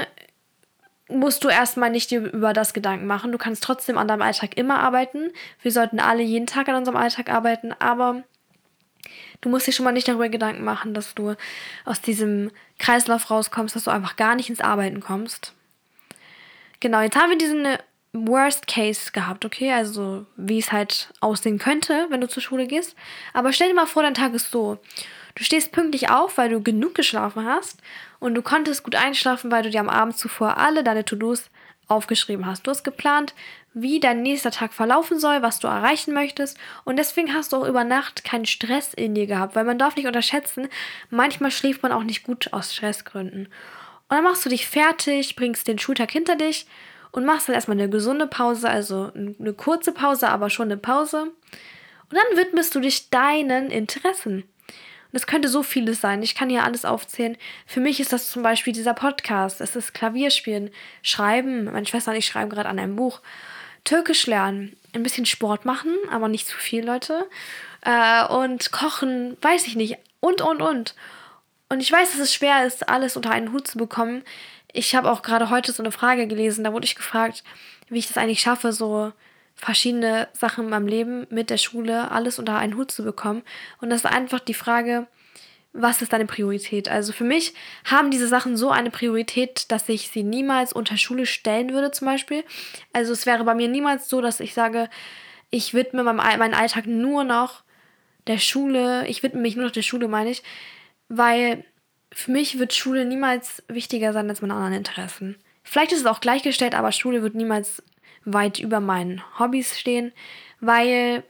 musst 1.08 1.44
du 1.44 1.48
erstmal 1.48 1.90
nicht 1.90 2.12
dir 2.12 2.22
über 2.32 2.54
das 2.54 2.74
Gedanken 2.74 3.08
machen. 3.08 3.32
Du 3.32 3.38
kannst 3.38 3.64
trotzdem 3.64 3.98
an 3.98 4.08
deinem 4.08 4.22
Alltag 4.22 4.58
immer 4.58 4.80
arbeiten. 4.80 5.32
Wir 5.62 5.72
sollten 5.72 6.00
alle 6.00 6.22
jeden 6.22 6.48
Tag 6.48 6.70
an 6.70 6.76
unserem 6.76 6.98
Alltag 6.98 7.30
arbeiten, 7.30 7.74
aber 7.80 8.24
du 9.42 9.50
musst 9.50 9.68
dir 9.68 9.72
schon 9.72 9.86
mal 9.86 9.92
nicht 9.92 10.08
darüber 10.08 10.30
Gedanken 10.30 10.64
machen, 10.64 10.94
dass 10.94 11.16
du 11.16 11.36
aus 11.86 12.02
diesem 12.02 12.52
Kreislauf 12.78 13.32
rauskommst, 13.32 13.76
dass 13.76 13.86
du 13.86 13.92
einfach 13.92 14.18
gar 14.18 14.36
nicht 14.36 14.50
ins 14.50 14.62
Arbeiten 14.62 15.00
kommst. 15.00 15.54
Genau, 16.80 17.02
jetzt 17.02 17.18
haben 17.18 17.30
wir 17.30 17.38
diesen 17.38 17.66
äh, 17.66 17.78
Worst 18.14 18.68
Case 18.68 19.12
gehabt, 19.12 19.46
okay? 19.46 19.72
Also, 19.72 20.26
wie 20.36 20.60
es 20.60 20.72
halt 20.72 21.14
aussehen 21.20 21.60
könnte, 21.60 22.08
wenn 22.10 22.22
du 22.22 22.28
zur 22.28 22.42
Schule 22.42 22.68
gehst. 22.68 22.96
Aber 23.34 23.54
stell 23.54 23.68
dir 23.70 23.76
mal 23.76 23.86
vor, 23.86 24.04
dein 24.04 24.14
Tag 24.14 24.34
ist 24.34 24.52
so. 24.52 24.80
Du 25.36 25.44
stehst 25.44 25.72
pünktlich 25.72 26.10
auf, 26.10 26.38
weil 26.38 26.50
du 26.50 26.62
genug 26.62 26.96
geschlafen 26.96 27.46
hast 27.46 27.82
und 28.20 28.36
du 28.36 28.42
konntest 28.42 28.84
gut 28.84 28.96
einschlafen, 28.96 29.52
weil 29.52 29.64
du 29.64 29.70
dir 29.70 29.80
am 29.80 29.90
Abend 29.90 30.18
zuvor 30.18 30.58
alle 30.58 30.84
deine 30.84 31.06
To-Dos 31.06 31.50
aufgeschrieben 31.88 32.46
hast. 32.46 32.66
Du 32.66 32.72
hast 32.72 32.84
geplant, 32.84 33.34
wie 33.74 34.00
dein 34.00 34.22
nächster 34.22 34.52
Tag 34.52 34.74
verlaufen 34.74 35.20
soll, 35.20 35.42
was 35.42 35.60
du 35.60 35.68
erreichen 35.68 36.14
möchtest 36.14 36.58
und 36.86 36.98
deswegen 36.98 37.34
hast 37.34 37.52
du 37.52 37.58
auch 37.58 37.68
über 37.68 37.84
Nacht 37.84 38.24
keinen 38.24 38.46
Stress 38.46 38.94
in 38.94 39.16
dir 39.16 39.28
gehabt, 39.28 39.56
weil 39.56 39.64
man 39.64 39.80
darf 39.80 39.96
nicht 39.96 40.08
unterschätzen, 40.08 40.68
manchmal 41.10 41.52
schläft 41.52 41.84
man 41.84 41.92
auch 41.92 42.04
nicht 42.04 42.24
gut 42.24 42.54
aus 42.54 42.74
Stressgründen. 42.74 43.48
Und 44.10 44.16
dann 44.16 44.24
machst 44.24 44.44
du 44.44 44.50
dich 44.50 44.68
fertig, 44.68 45.36
bringst 45.36 45.68
den 45.68 45.80
Schultag 45.80 46.12
hinter 46.12 46.36
dich 46.36 46.66
und 47.12 47.26
machst 47.26 47.48
dann 47.48 47.56
erstmal 47.56 47.78
eine 47.78 47.90
gesunde 47.90 48.28
Pause, 48.28 48.70
also 48.70 49.12
eine 49.14 49.54
kurze 49.54 49.92
Pause, 49.92 50.30
aber 50.30 50.50
schon 50.50 50.68
eine 50.68 50.78
Pause. 50.78 51.24
Und 51.24 52.18
dann 52.18 52.38
widmest 52.38 52.74
du 52.74 52.80
dich 52.80 53.12
deinen 53.12 53.70
Interessen. 53.70 54.44
Und 55.12 55.14
das 55.14 55.28
könnte 55.28 55.48
so 55.48 55.64
vieles 55.64 56.02
sein. 56.02 56.24
Ich 56.24 56.36
kann 56.36 56.50
hier 56.50 56.64
alles 56.64 56.86
aufzählen. 56.86 57.38
Für 57.66 57.80
mich 57.80 58.00
ist 58.00 58.12
das 58.12 58.30
zum 58.30 58.44
Beispiel 58.44 58.74
dieser 58.74 58.94
Podcast. 58.94 59.62
Es 59.62 59.76
ist 59.76 59.94
Klavierspielen, 59.94 60.72
Schreiben. 61.02 61.66
Meine 61.66 61.86
Schwester 61.86 62.12
und 62.12 62.18
ich 62.18 62.26
schreiben 62.26 62.50
gerade 62.50 62.70
an 62.70 62.80
einem 62.80 62.96
Buch. 62.96 63.22
Türkisch 63.84 64.28
lernen. 64.28 64.76
Ein 64.94 65.04
bisschen 65.04 65.26
Sport 65.26 65.66
machen, 65.66 65.96
aber 66.12 66.28
nicht 66.28 66.48
zu 66.48 66.58
viel, 66.58 66.84
Leute. 66.84 67.28
Äh, 67.82 68.26
und 68.26 68.72
kochen, 68.72 69.38
weiß 69.42 69.68
ich 69.68 69.76
nicht. 69.76 69.98
Und, 70.20 70.42
und, 70.42 70.62
und. 70.62 70.96
Und 71.70 71.82
ich 71.82 71.92
weiß, 71.92 72.12
dass 72.12 72.20
es 72.20 72.34
schwer 72.34 72.66
ist, 72.66 72.90
alles 72.90 73.16
unter 73.16 73.32
einen 73.32 73.52
Hut 73.54 73.68
zu 73.68 73.78
bekommen. 73.78 74.24
Ich 74.74 74.96
habe 74.96 75.12
auch 75.12 75.22
gerade 75.22 75.50
heute 75.50 75.72
so 75.72 75.84
eine 75.84 75.92
Frage 75.92 76.28
gelesen, 76.28 76.64
da 76.64 76.74
wurde 76.74 76.86
ich 76.86 76.96
gefragt, 76.96 77.44
wie 77.90 78.00
ich 78.00 78.08
das 78.08 78.18
eigentlich 78.18 78.42
schaffe, 78.42 78.74
so 78.74 79.14
verschiedene 79.56 80.28
Sachen 80.34 80.66
in 80.66 80.70
meinem 80.70 80.88
Leben 80.88 81.28
mit 81.30 81.50
der 81.50 81.58
Schule 81.58 82.12
alles 82.12 82.40
unter 82.40 82.58
einen 82.58 82.76
Hut 82.76 82.92
zu 82.92 83.04
bekommen. 83.04 83.44
Und 83.82 83.90
das 83.90 84.04
ist 84.04 84.12
einfach 84.12 84.40
die 84.40 84.54
Frage, 84.54 85.08
was 85.74 86.02
ist 86.02 86.14
deine 86.14 86.26
Priorität? 86.26 86.90
Also 86.90 87.14
für 87.14 87.24
mich 87.24 87.54
haben 87.86 88.10
diese 88.10 88.28
Sachen 88.28 88.58
so 88.58 88.72
eine 88.72 88.90
Priorität, 88.90 89.72
dass 89.72 89.88
ich 89.90 90.10
sie 90.10 90.24
niemals 90.24 90.74
unter 90.74 90.98
Schule 90.98 91.26
stellen 91.26 91.72
würde, 91.72 91.92
zum 91.92 92.08
Beispiel. 92.08 92.44
Also 92.94 93.14
es 93.14 93.26
wäre 93.26 93.44
bei 93.44 93.54
mir 93.54 93.68
niemals 93.68 94.10
so, 94.10 94.22
dass 94.22 94.40
ich 94.40 94.54
sage, 94.54 94.90
ich 95.52 95.74
widme 95.74 96.04
meinen 96.04 96.54
Alltag 96.54 96.88
nur 96.88 97.24
noch 97.24 97.64
der 98.28 98.40
Schule, 98.40 99.06
ich 99.08 99.22
widme 99.22 99.42
mich 99.42 99.56
nur 99.56 99.66
noch 99.66 99.72
der 99.72 99.82
Schule, 99.84 100.08
meine 100.08 100.32
ich 100.32 100.42
weil 101.10 101.66
für 102.12 102.32
mich 102.32 102.58
wird 102.58 102.74
Schule 102.74 103.06
niemals 103.06 103.64
wichtiger 103.68 104.14
sein 104.14 104.30
als 104.30 104.42
meine 104.42 104.54
anderen 104.54 104.74
Interessen. 104.74 105.36
Vielleicht 105.64 105.92
ist 105.92 106.02
es 106.02 106.06
auch 106.06 106.22
gleichgestellt, 106.22 106.74
aber 106.74 106.92
Schule 106.92 107.22
wird 107.22 107.36
niemals 107.36 107.84
weit 108.26 108.60
über 108.60 108.80
meinen 108.80 109.22
Hobbys 109.40 109.78
stehen, 109.78 110.12
weil 110.60 111.24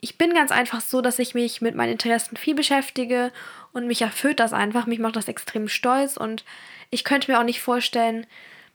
ich 0.00 0.18
bin 0.18 0.34
ganz 0.34 0.50
einfach 0.50 0.80
so, 0.80 1.00
dass 1.00 1.18
ich 1.18 1.34
mich 1.34 1.60
mit 1.60 1.74
meinen 1.74 1.92
Interessen 1.92 2.36
viel 2.36 2.54
beschäftige 2.54 3.32
und 3.72 3.86
mich 3.86 4.02
erfüllt 4.02 4.40
das 4.40 4.52
einfach. 4.52 4.86
Mich 4.86 4.98
macht 4.98 5.16
das 5.16 5.28
extrem 5.28 5.68
stolz 5.68 6.16
und 6.16 6.44
ich 6.90 7.04
könnte 7.04 7.30
mir 7.30 7.38
auch 7.38 7.44
nicht 7.44 7.60
vorstellen, 7.60 8.26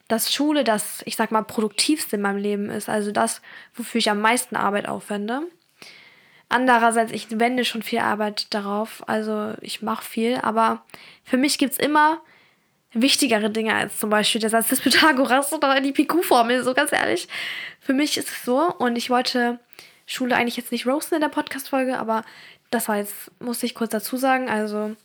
dass 0.08 0.34
Schule 0.34 0.64
das, 0.64 1.02
ich 1.06 1.16
sag 1.16 1.32
mal, 1.32 1.44
produktivste 1.44 2.18
in 2.18 2.22
meinem 2.22 2.38
Leben 2.38 2.70
ist. 2.70 2.90
Also 2.90 3.12
das, 3.12 3.42
wofür 3.74 4.00
ich 4.00 4.10
am 4.10 4.20
meisten 4.20 4.56
Arbeit 4.56 4.88
aufwende. 4.88 5.44
Andererseits, 6.54 7.14
ich 7.14 7.40
wende 7.40 7.64
schon 7.64 7.82
viel 7.82 8.00
Arbeit 8.00 8.54
darauf, 8.54 9.08
also 9.08 9.54
ich 9.62 9.82
mache 9.82 10.04
viel, 10.04 10.38
aber 10.42 10.84
für 11.24 11.38
mich 11.38 11.58
gibt 11.58 11.72
es 11.72 11.80
immer 11.80 12.20
wichtigere 12.92 13.50
Dinge 13.50 13.74
als 13.74 13.98
zum 14.00 14.10
Beispiel 14.10 14.42
der 14.42 14.50
Satz 14.50 14.68
des 14.68 14.82
Pythagoras 14.82 15.54
oder 15.54 15.80
die 15.80 15.94
PQ-Formel, 15.94 16.62
so 16.66 16.74
ganz 16.74 16.92
ehrlich. 16.92 17.30
Für 17.80 17.94
mich 17.94 18.18
ist 18.18 18.28
es 18.28 18.44
so 18.44 18.70
und 18.80 18.98
ich 18.98 19.10
wollte 19.10 19.60
Schule 20.06 20.36
eigentlich 20.36 20.58
jetzt 20.58 20.74
nicht 20.74 20.86
roasten 20.86 21.16
in 21.16 21.22
der 21.22 21.30
Podcast-Folge, 21.30 21.98
aber 21.98 22.26
das 22.70 22.90
war 22.90 22.98
jetzt, 22.98 23.32
muss 23.40 23.64
ich 23.64 23.74
kurz 23.74 23.92
dazu 23.92 24.18
sagen. 24.18 24.50
Also, 24.50 24.98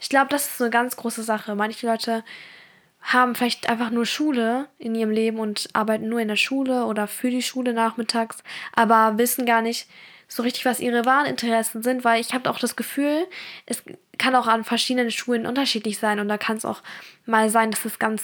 ich 0.00 0.08
glaube, 0.08 0.30
das 0.30 0.48
ist 0.48 0.60
eine 0.60 0.70
ganz 0.70 0.96
große 0.96 1.22
Sache. 1.22 1.54
Manche 1.54 1.86
Leute 1.86 2.24
haben 3.02 3.36
vielleicht 3.36 3.68
einfach 3.68 3.90
nur 3.90 4.04
Schule 4.04 4.66
in 4.78 4.96
ihrem 4.96 5.12
Leben 5.12 5.38
und 5.38 5.68
arbeiten 5.74 6.08
nur 6.08 6.18
in 6.18 6.26
der 6.26 6.34
Schule 6.34 6.86
oder 6.86 7.06
für 7.06 7.30
die 7.30 7.42
Schule 7.42 7.72
nachmittags, 7.72 8.42
aber 8.74 9.16
wissen 9.16 9.46
gar 9.46 9.62
nicht, 9.62 9.86
so 10.28 10.42
richtig, 10.42 10.66
was 10.66 10.78
ihre 10.78 11.06
wahren 11.06 11.26
Interessen 11.26 11.82
sind, 11.82 12.04
weil 12.04 12.20
ich 12.20 12.34
habe 12.34 12.50
auch 12.50 12.58
das 12.58 12.76
Gefühl, 12.76 13.26
es 13.66 13.82
kann 14.18 14.36
auch 14.36 14.46
an 14.46 14.62
verschiedenen 14.62 15.10
Schulen 15.10 15.46
unterschiedlich 15.46 15.98
sein 15.98 16.20
und 16.20 16.28
da 16.28 16.36
kann 16.36 16.58
es 16.58 16.64
auch 16.64 16.82
mal 17.24 17.48
sein, 17.48 17.70
dass 17.70 17.84
es 17.84 17.98
ganz 17.98 18.22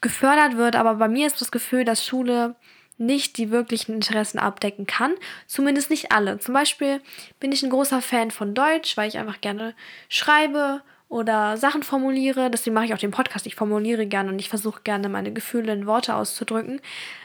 gefördert 0.00 0.56
wird, 0.56 0.76
aber 0.76 0.94
bei 0.94 1.08
mir 1.08 1.26
ist 1.26 1.40
das 1.40 1.52
Gefühl, 1.52 1.84
dass 1.84 2.04
Schule 2.04 2.56
nicht 3.00 3.38
die 3.38 3.50
wirklichen 3.50 3.94
Interessen 3.94 4.38
abdecken 4.38 4.86
kann. 4.86 5.14
Zumindest 5.46 5.88
nicht 5.88 6.12
alle. 6.12 6.38
Zum 6.38 6.52
Beispiel 6.52 7.00
bin 7.40 7.50
ich 7.50 7.62
ein 7.62 7.70
großer 7.70 8.02
Fan 8.02 8.30
von 8.30 8.54
Deutsch, 8.54 8.96
weil 8.96 9.08
ich 9.08 9.16
einfach 9.16 9.40
gerne 9.40 9.74
schreibe 10.10 10.82
oder 11.08 11.56
Sachen 11.56 11.82
formuliere. 11.82 12.50
Deswegen 12.50 12.74
mache 12.74 12.84
ich 12.84 12.94
auch 12.94 12.98
den 12.98 13.10
Podcast. 13.10 13.46
Ich 13.46 13.56
formuliere 13.56 14.06
gerne 14.06 14.30
und 14.30 14.38
ich 14.38 14.50
versuche 14.50 14.82
gerne 14.82 15.08
meine 15.08 15.32
Gefühle 15.32 15.72
in 15.72 15.86
Worte 15.86 16.14
auszudrücken. 16.14 16.80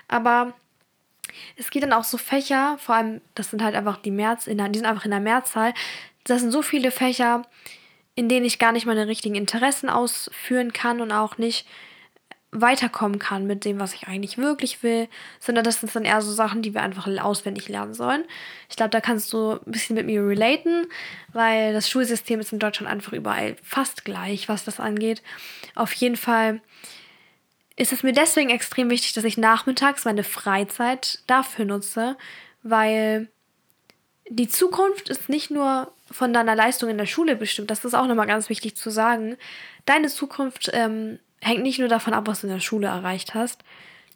Aber 0.07 0.53
es 1.55 1.69
gibt 1.69 1.83
dann 1.83 1.93
auch 1.93 2.03
so 2.03 2.17
Fächer, 2.17 2.77
vor 2.79 2.95
allem, 2.95 3.21
das 3.33 3.49
sind 3.49 3.63
halt 3.63 3.75
einfach 3.75 3.97
die 3.97 4.11
März, 4.11 4.45
die 4.45 4.51
sind 4.51 4.85
einfach 4.85 5.05
in 5.05 5.11
der 5.11 5.19
Mehrzahl. 5.19 5.73
Das 6.23 6.41
sind 6.41 6.51
so 6.51 6.61
viele 6.61 6.91
Fächer, 6.91 7.43
in 8.15 8.29
denen 8.29 8.45
ich 8.45 8.59
gar 8.59 8.71
nicht 8.71 8.85
meine 8.85 9.07
richtigen 9.07 9.35
Interessen 9.35 9.89
ausführen 9.89 10.73
kann 10.73 11.01
und 11.01 11.11
auch 11.11 11.37
nicht 11.37 11.67
weiterkommen 12.51 13.19
kann 13.19 13.45
mit 13.45 13.65
dem, 13.65 13.79
was 13.79 13.93
ich 13.93 14.07
eigentlich 14.07 14.37
wirklich 14.37 14.81
will, 14.81 15.09
sondern 15.39 15.63
das 15.63 15.81
sind 15.81 15.93
dann 15.93 16.05
eher 16.05 16.21
so 16.21 16.31
Sachen, 16.31 16.61
die 16.61 16.73
wir 16.73 16.81
einfach 16.81 17.07
auswendig 17.19 17.67
lernen 17.67 17.93
sollen. 17.93 18.23
Ich 18.69 18.77
glaube, 18.77 18.91
da 18.91 19.01
kannst 19.01 19.33
du 19.33 19.53
ein 19.53 19.71
bisschen 19.71 19.95
mit 19.95 20.05
mir 20.05 20.25
relaten, 20.25 20.87
weil 21.33 21.73
das 21.73 21.89
Schulsystem 21.89 22.39
ist 22.39 22.53
in 22.53 22.59
Deutschland 22.59 22.91
einfach 22.91 23.13
überall 23.13 23.57
fast 23.61 24.05
gleich, 24.05 24.47
was 24.47 24.63
das 24.63 24.79
angeht. 24.79 25.21
Auf 25.75 25.91
jeden 25.93 26.15
Fall 26.15 26.61
ist 27.75 27.91
es 27.91 28.03
mir 28.03 28.13
deswegen 28.13 28.49
extrem 28.49 28.89
wichtig, 28.89 29.13
dass 29.13 29.23
ich 29.23 29.37
nachmittags 29.37 30.05
meine 30.05 30.23
Freizeit 30.23 31.19
dafür 31.27 31.65
nutze, 31.65 32.17
weil 32.63 33.27
die 34.29 34.47
Zukunft 34.47 35.09
ist 35.09 35.29
nicht 35.29 35.51
nur 35.51 35.91
von 36.09 36.33
deiner 36.33 36.55
Leistung 36.55 36.89
in 36.89 36.97
der 36.97 37.05
Schule 37.05 37.35
bestimmt, 37.35 37.69
das 37.69 37.83
ist 37.83 37.93
auch 37.93 38.07
nochmal 38.07 38.27
ganz 38.27 38.49
wichtig 38.49 38.75
zu 38.75 38.89
sagen. 38.89 39.37
Deine 39.85 40.07
Zukunft 40.07 40.69
ähm, 40.73 41.19
hängt 41.41 41.63
nicht 41.63 41.79
nur 41.79 41.87
davon 41.87 42.13
ab, 42.13 42.27
was 42.27 42.41
du 42.41 42.47
in 42.47 42.53
der 42.53 42.59
Schule 42.59 42.87
erreicht 42.87 43.33
hast. 43.33 43.63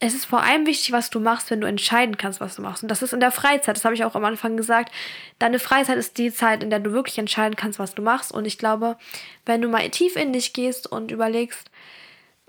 Es 0.01 0.13
ist 0.13 0.25
vor 0.25 0.41
allem 0.41 0.65
wichtig, 0.65 0.93
was 0.93 1.09
du 1.09 1.19
machst, 1.19 1.51
wenn 1.51 1.59
du 1.59 1.67
entscheiden 1.67 2.15
kannst, 2.17 2.39
was 2.39 2.55
du 2.55 2.61
machst. 2.61 2.83
Und 2.83 2.89
das 2.89 3.01
ist 3.01 3.11
in 3.11 3.19
der 3.19 3.31
Freizeit. 3.31 3.75
Das 3.75 3.83
habe 3.83 3.95
ich 3.95 4.05
auch 4.05 4.15
am 4.15 4.23
Anfang 4.23 4.55
gesagt. 4.55 4.93
Deine 5.39 5.59
Freizeit 5.59 5.97
ist 5.97 6.17
die 6.17 6.31
Zeit, 6.31 6.63
in 6.63 6.69
der 6.69 6.79
du 6.79 6.93
wirklich 6.93 7.17
entscheiden 7.17 7.57
kannst, 7.57 7.79
was 7.79 7.95
du 7.95 8.01
machst. 8.01 8.31
Und 8.31 8.45
ich 8.45 8.57
glaube, 8.57 8.97
wenn 9.45 9.61
du 9.61 9.67
mal 9.67 9.87
tief 9.89 10.15
in 10.15 10.31
dich 10.31 10.53
gehst 10.53 10.89
und 10.89 11.11
überlegst, 11.11 11.69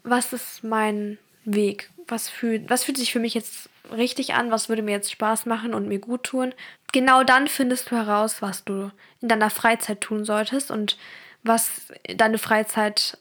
was 0.02 0.32
ist 0.32 0.64
mein 0.64 1.18
Weg? 1.44 1.90
Was 2.08 2.28
fühlt, 2.28 2.68
was 2.70 2.84
fühlt 2.84 2.98
sich 2.98 3.12
für 3.12 3.20
mich 3.20 3.34
jetzt 3.34 3.68
richtig 3.92 4.34
an? 4.34 4.50
Was 4.50 4.68
würde 4.68 4.82
mir 4.82 4.92
jetzt 4.92 5.10
Spaß 5.10 5.46
machen 5.46 5.74
und 5.74 5.88
mir 5.88 5.98
gut 5.98 6.24
tun? 6.24 6.54
Genau 6.92 7.22
dann 7.22 7.46
findest 7.46 7.90
du 7.90 7.96
heraus, 7.96 8.42
was 8.42 8.64
du 8.64 8.90
in 9.20 9.28
deiner 9.28 9.50
Freizeit 9.50 10.00
tun 10.00 10.24
solltest 10.24 10.70
und 10.70 10.96
was 11.42 11.92
deine 12.14 12.38
Freizeit 12.38 13.18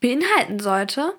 beinhalten 0.00 0.60
sollte. 0.60 1.14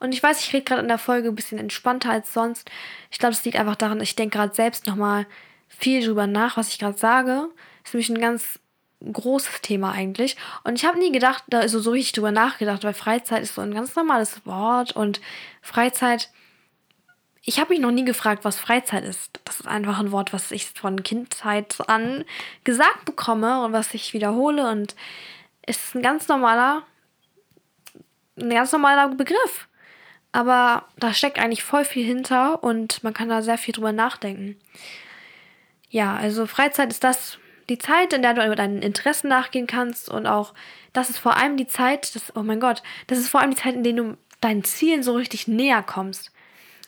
Und 0.00 0.14
ich 0.14 0.22
weiß, 0.22 0.40
ich 0.40 0.52
rede 0.52 0.64
gerade 0.64 0.82
in 0.82 0.88
der 0.88 0.98
Folge 0.98 1.28
ein 1.28 1.34
bisschen 1.34 1.58
entspannter 1.58 2.10
als 2.10 2.32
sonst. 2.32 2.70
Ich 3.10 3.18
glaube, 3.18 3.32
es 3.32 3.44
liegt 3.44 3.56
einfach 3.56 3.76
daran, 3.76 4.00
ich 4.00 4.14
denke 4.14 4.38
gerade 4.38 4.54
selbst 4.54 4.86
nochmal 4.86 5.26
viel 5.68 6.04
drüber 6.04 6.26
nach, 6.26 6.56
was 6.56 6.68
ich 6.68 6.78
gerade 6.78 6.98
sage. 6.98 7.48
Das 7.82 7.90
ist 7.90 7.94
nämlich 7.94 8.10
ein 8.10 8.20
ganz 8.20 8.58
großes 9.00 9.60
Thema 9.62 9.92
eigentlich. 9.92 10.36
Und 10.64 10.76
ich 10.76 10.84
habe 10.84 10.98
nie 10.98 11.12
gedacht, 11.12 11.44
da 11.48 11.60
also 11.60 11.80
so 11.80 11.90
richtig 11.90 12.12
drüber 12.12 12.32
nachgedacht, 12.32 12.84
weil 12.84 12.94
Freizeit 12.94 13.42
ist 13.42 13.54
so 13.54 13.62
ein 13.62 13.74
ganz 13.74 13.94
normales 13.94 14.44
Wort 14.44 14.92
und 14.92 15.20
Freizeit. 15.62 16.30
Ich 17.42 17.58
habe 17.58 17.70
mich 17.70 17.80
noch 17.80 17.92
nie 17.92 18.04
gefragt, 18.04 18.44
was 18.44 18.58
Freizeit 18.58 19.04
ist. 19.04 19.40
Das 19.44 19.60
ist 19.60 19.66
einfach 19.66 19.98
ein 19.98 20.12
Wort, 20.12 20.32
was 20.32 20.50
ich 20.50 20.66
von 20.66 21.02
Kindheit 21.02 21.76
an 21.88 22.24
gesagt 22.64 23.04
bekomme 23.04 23.64
und 23.64 23.72
was 23.72 23.94
ich 23.94 24.12
wiederhole. 24.12 24.68
Und 24.70 24.94
es 25.62 25.76
ist 25.76 25.94
ein 25.94 26.02
ganz 26.02 26.28
normaler 26.28 26.82
ein 28.40 28.50
ganz 28.50 28.72
normaler 28.72 29.08
Begriff. 29.08 29.68
Aber 30.32 30.84
da 30.96 31.14
steckt 31.14 31.38
eigentlich 31.38 31.64
voll 31.64 31.84
viel 31.84 32.04
hinter 32.04 32.62
und 32.62 33.02
man 33.02 33.14
kann 33.14 33.28
da 33.28 33.42
sehr 33.42 33.58
viel 33.58 33.74
drüber 33.74 33.92
nachdenken. 33.92 34.56
Ja, 35.90 36.16
also 36.16 36.46
Freizeit 36.46 36.90
ist 36.90 37.02
das, 37.02 37.38
die 37.68 37.78
Zeit, 37.78 38.12
in 38.12 38.22
der 38.22 38.34
du 38.34 38.54
deinen 38.54 38.82
Interessen 38.82 39.28
nachgehen 39.28 39.66
kannst 39.66 40.08
und 40.08 40.26
auch, 40.26 40.54
das 40.92 41.10
ist 41.10 41.18
vor 41.18 41.36
allem 41.36 41.56
die 41.56 41.66
Zeit, 41.66 42.14
das, 42.14 42.34
oh 42.34 42.42
mein 42.42 42.60
Gott, 42.60 42.82
das 43.06 43.18
ist 43.18 43.28
vor 43.28 43.40
allem 43.40 43.50
die 43.50 43.56
Zeit, 43.56 43.74
in 43.74 43.84
der 43.84 43.92
du 43.92 44.16
deinen 44.40 44.64
Zielen 44.64 45.02
so 45.02 45.14
richtig 45.14 45.48
näher 45.48 45.82
kommst. 45.82 46.32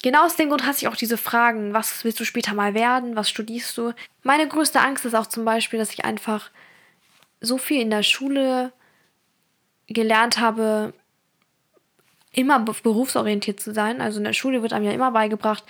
Genau 0.02 0.25
aus 0.25 0.37
dem 0.37 0.49
Grund 0.49 0.64
hasse 0.64 0.80
ich 0.80 0.88
auch 0.88 0.96
diese 0.96 1.18
Fragen, 1.18 1.75
was 1.75 2.04
willst 2.04 2.18
du 2.20 2.25
später 2.25 2.54
mal 2.54 2.72
werden, 2.72 3.16
was 3.16 3.28
studierst 3.28 3.76
du? 3.76 3.92
Meine 4.22 4.49
größte 4.49 4.80
Angst 4.80 5.04
ist 5.04 5.14
auch 5.14 5.26
zum 5.26 5.44
Beispiel, 5.44 5.78
dass 5.78 5.92
ich 5.92 6.06
einfach 6.06 6.50
so 7.42 7.58
viel 7.58 7.82
in 7.82 7.90
der 7.90 8.02
Schule 8.02 8.72
gelernt 9.88 10.38
habe, 10.38 10.94
immer 12.32 12.60
berufsorientiert 12.60 13.60
zu 13.60 13.75
sein. 13.75 14.00
Also 14.00 14.18
in 14.18 14.25
der 14.25 14.32
Schule 14.32 14.62
wird 14.62 14.72
einem 14.72 14.87
ja 14.87 14.92
immer 14.92 15.10
beigebracht, 15.10 15.64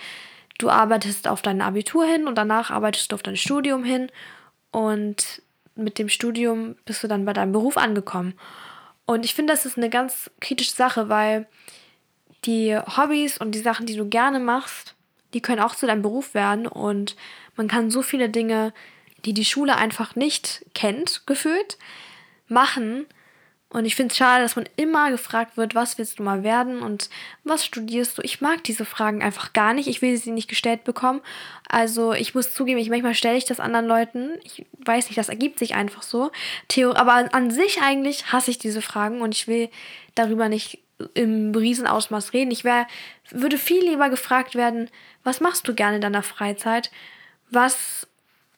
du 0.59 0.69
arbeitest 0.69 1.27
auf 1.27 1.41
dein 1.41 1.61
Abitur 1.61 2.05
hin 2.05 2.27
und 2.27 2.35
danach 2.35 2.71
arbeitest 2.71 3.11
du 3.11 3.15
auf 3.15 3.23
dein 3.23 3.35
Studium 3.35 3.83
hin 3.83 4.09
und 4.71 5.41
mit 5.75 5.99
dem 5.99 6.09
Studium 6.09 6.75
bist 6.85 7.03
du 7.03 7.07
dann 7.07 7.25
bei 7.25 7.33
deinem 7.33 7.51
Beruf 7.51 7.77
angekommen. 7.77 8.33
Und 9.05 9.25
ich 9.25 9.33
finde, 9.33 9.53
das 9.53 9.65
ist 9.65 9.77
eine 9.77 9.89
ganz 9.89 10.29
kritische 10.39 10.71
Sache, 10.71 11.09
weil 11.09 11.47
die 12.45 12.77
Hobbys 12.77 13.37
und 13.37 13.53
die 13.53 13.59
Sachen, 13.59 13.85
die 13.85 13.95
du 13.95 14.07
gerne 14.07 14.39
machst, 14.39 14.95
die 15.33 15.41
können 15.41 15.61
auch 15.61 15.75
zu 15.75 15.87
deinem 15.87 16.01
Beruf 16.01 16.33
werden 16.33 16.67
und 16.67 17.15
man 17.55 17.67
kann 17.67 17.91
so 17.91 18.01
viele 18.01 18.29
Dinge, 18.29 18.73
die 19.25 19.33
die 19.33 19.45
Schule 19.45 19.75
einfach 19.75 20.15
nicht 20.15 20.65
kennt, 20.73 21.25
gefühlt, 21.25 21.77
machen, 22.47 23.05
und 23.73 23.85
ich 23.85 23.95
finde 23.95 24.11
es 24.11 24.17
schade, 24.17 24.43
dass 24.43 24.57
man 24.57 24.67
immer 24.75 25.11
gefragt 25.11 25.55
wird, 25.55 25.75
was 25.75 25.97
willst 25.97 26.19
du 26.19 26.23
mal 26.23 26.43
werden 26.43 26.81
und 26.81 27.09
was 27.45 27.65
studierst 27.65 28.17
du? 28.17 28.21
Ich 28.21 28.41
mag 28.41 28.65
diese 28.65 28.83
Fragen 28.83 29.23
einfach 29.23 29.53
gar 29.53 29.73
nicht. 29.73 29.87
Ich 29.87 30.01
will 30.01 30.17
sie 30.17 30.31
nicht 30.31 30.49
gestellt 30.49 30.83
bekommen. 30.83 31.21
Also 31.69 32.11
ich 32.11 32.35
muss 32.35 32.53
zugeben, 32.53 32.79
ich 32.79 32.89
manchmal 32.89 33.15
stelle 33.15 33.37
ich 33.37 33.45
das 33.45 33.61
anderen 33.61 33.87
Leuten. 33.87 34.31
Ich 34.43 34.65
weiß 34.85 35.05
nicht, 35.05 35.17
das 35.17 35.29
ergibt 35.29 35.57
sich 35.57 35.73
einfach 35.73 36.03
so. 36.03 36.31
Theo, 36.67 36.93
aber 36.93 37.33
an 37.33 37.49
sich 37.49 37.81
eigentlich 37.81 38.33
hasse 38.33 38.51
ich 38.51 38.57
diese 38.57 38.81
Fragen 38.81 39.21
und 39.21 39.33
ich 39.33 39.47
will 39.47 39.69
darüber 40.15 40.49
nicht 40.49 40.79
im 41.13 41.55
Riesenausmaß 41.55 42.33
reden. 42.33 42.51
Ich 42.51 42.65
wär, 42.65 42.87
würde 43.29 43.57
viel 43.57 43.85
lieber 43.85 44.09
gefragt 44.09 44.55
werden, 44.55 44.89
was 45.23 45.39
machst 45.39 45.65
du 45.69 45.73
gerne 45.73 45.95
in 45.95 46.01
deiner 46.01 46.23
Freizeit? 46.23 46.91
Was 47.49 48.05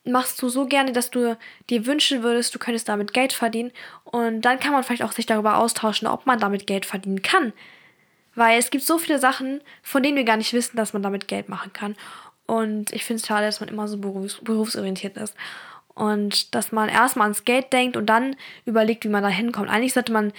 machst 0.05 0.41
du 0.41 0.49
so 0.49 0.65
gerne, 0.65 0.91
dass 0.91 1.09
du 1.09 1.37
dir 1.69 1.85
wünschen 1.85 2.23
würdest, 2.23 2.53
du 2.53 2.59
könntest 2.59 2.89
damit 2.89 3.13
Geld 3.13 3.33
verdienen. 3.33 3.71
Und 4.03 4.41
dann 4.41 4.59
kann 4.59 4.73
man 4.73 4.83
vielleicht 4.83 5.03
auch 5.03 5.11
sich 5.11 5.25
darüber 5.25 5.57
austauschen, 5.57 6.07
ob 6.07 6.25
man 6.25 6.39
damit 6.39 6.67
Geld 6.67 6.85
verdienen 6.85 7.21
kann. 7.21 7.53
Weil 8.35 8.59
es 8.59 8.71
gibt 8.71 8.83
so 8.83 8.97
viele 8.97 9.19
Sachen, 9.19 9.61
von 9.81 10.03
denen 10.03 10.17
wir 10.17 10.23
gar 10.23 10.37
nicht 10.37 10.53
wissen, 10.53 10.75
dass 10.75 10.93
man 10.93 11.03
damit 11.03 11.27
Geld 11.27 11.49
machen 11.49 11.71
kann. 11.71 11.95
Und 12.45 12.91
ich 12.91 13.05
finde 13.05 13.21
es 13.21 13.27
schade, 13.27 13.45
dass 13.45 13.59
man 13.59 13.69
immer 13.69 13.87
so 13.87 13.97
berufs 13.97 14.39
berufsorientiert 14.41 15.17
ist. 15.17 15.35
Und 15.93 16.55
dass 16.55 16.71
man 16.71 16.89
erstmal 16.89 17.25
ans 17.25 17.45
Geld 17.45 17.71
denkt 17.71 17.95
und 17.95 18.07
dann 18.07 18.35
überlegt, 18.65 19.05
wie 19.05 19.09
man 19.09 19.23
da 19.23 19.29
hinkommt. 19.29 19.69
Eigentlich 19.69 19.93
sollte 19.93 20.11
man 20.11 20.33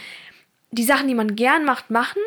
die 0.73 0.83
Sachen, 0.83 1.07
die 1.07 1.15
man 1.15 1.37
gern 1.37 1.65
macht, 1.65 1.91
machen 1.91 2.21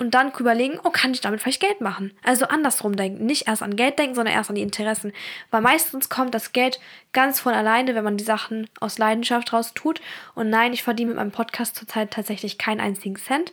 und 0.00 0.12
dann 0.12 0.32
überlegen, 0.32 0.80
oh, 0.82 0.88
kann 0.88 1.12
ich 1.12 1.20
damit 1.20 1.42
vielleicht 1.42 1.60
Geld 1.60 1.82
machen? 1.82 2.12
Also 2.24 2.46
andersrum 2.46 2.96
denken. 2.96 3.26
Nicht 3.26 3.46
erst 3.46 3.62
an 3.62 3.76
Geld 3.76 3.98
denken, 3.98 4.14
sondern 4.14 4.34
erst 4.34 4.48
an 4.48 4.56
die 4.56 4.62
Interessen. 4.62 5.12
Weil 5.50 5.60
meistens 5.60 6.08
kommt 6.08 6.34
das 6.34 6.52
Geld 6.52 6.80
ganz 7.12 7.38
von 7.38 7.52
alleine, 7.52 7.94
wenn 7.94 8.02
man 8.02 8.16
die 8.16 8.24
Sachen 8.24 8.70
aus 8.80 8.96
Leidenschaft 8.96 9.52
raus 9.52 9.74
tut. 9.74 10.00
Und 10.34 10.48
nein, 10.48 10.72
ich 10.72 10.82
verdiene 10.82 11.08
mit 11.08 11.18
meinem 11.18 11.32
Podcast 11.32 11.76
zurzeit 11.76 12.12
tatsächlich 12.12 12.56
keinen 12.56 12.80
einzigen 12.80 13.16
Cent. 13.16 13.52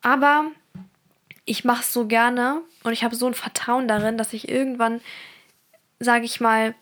Aber 0.00 0.44
ich 1.44 1.64
mache 1.64 1.80
es 1.80 1.92
so 1.92 2.06
gerne 2.06 2.62
und 2.84 2.92
ich 2.92 3.02
habe 3.02 3.16
so 3.16 3.26
ein 3.26 3.34
Vertrauen 3.34 3.88
darin, 3.88 4.16
dass 4.16 4.32
ich 4.34 4.48
irgendwann, 4.48 5.00
sage 5.98 6.24
ich 6.24 6.40
mal, 6.40 6.76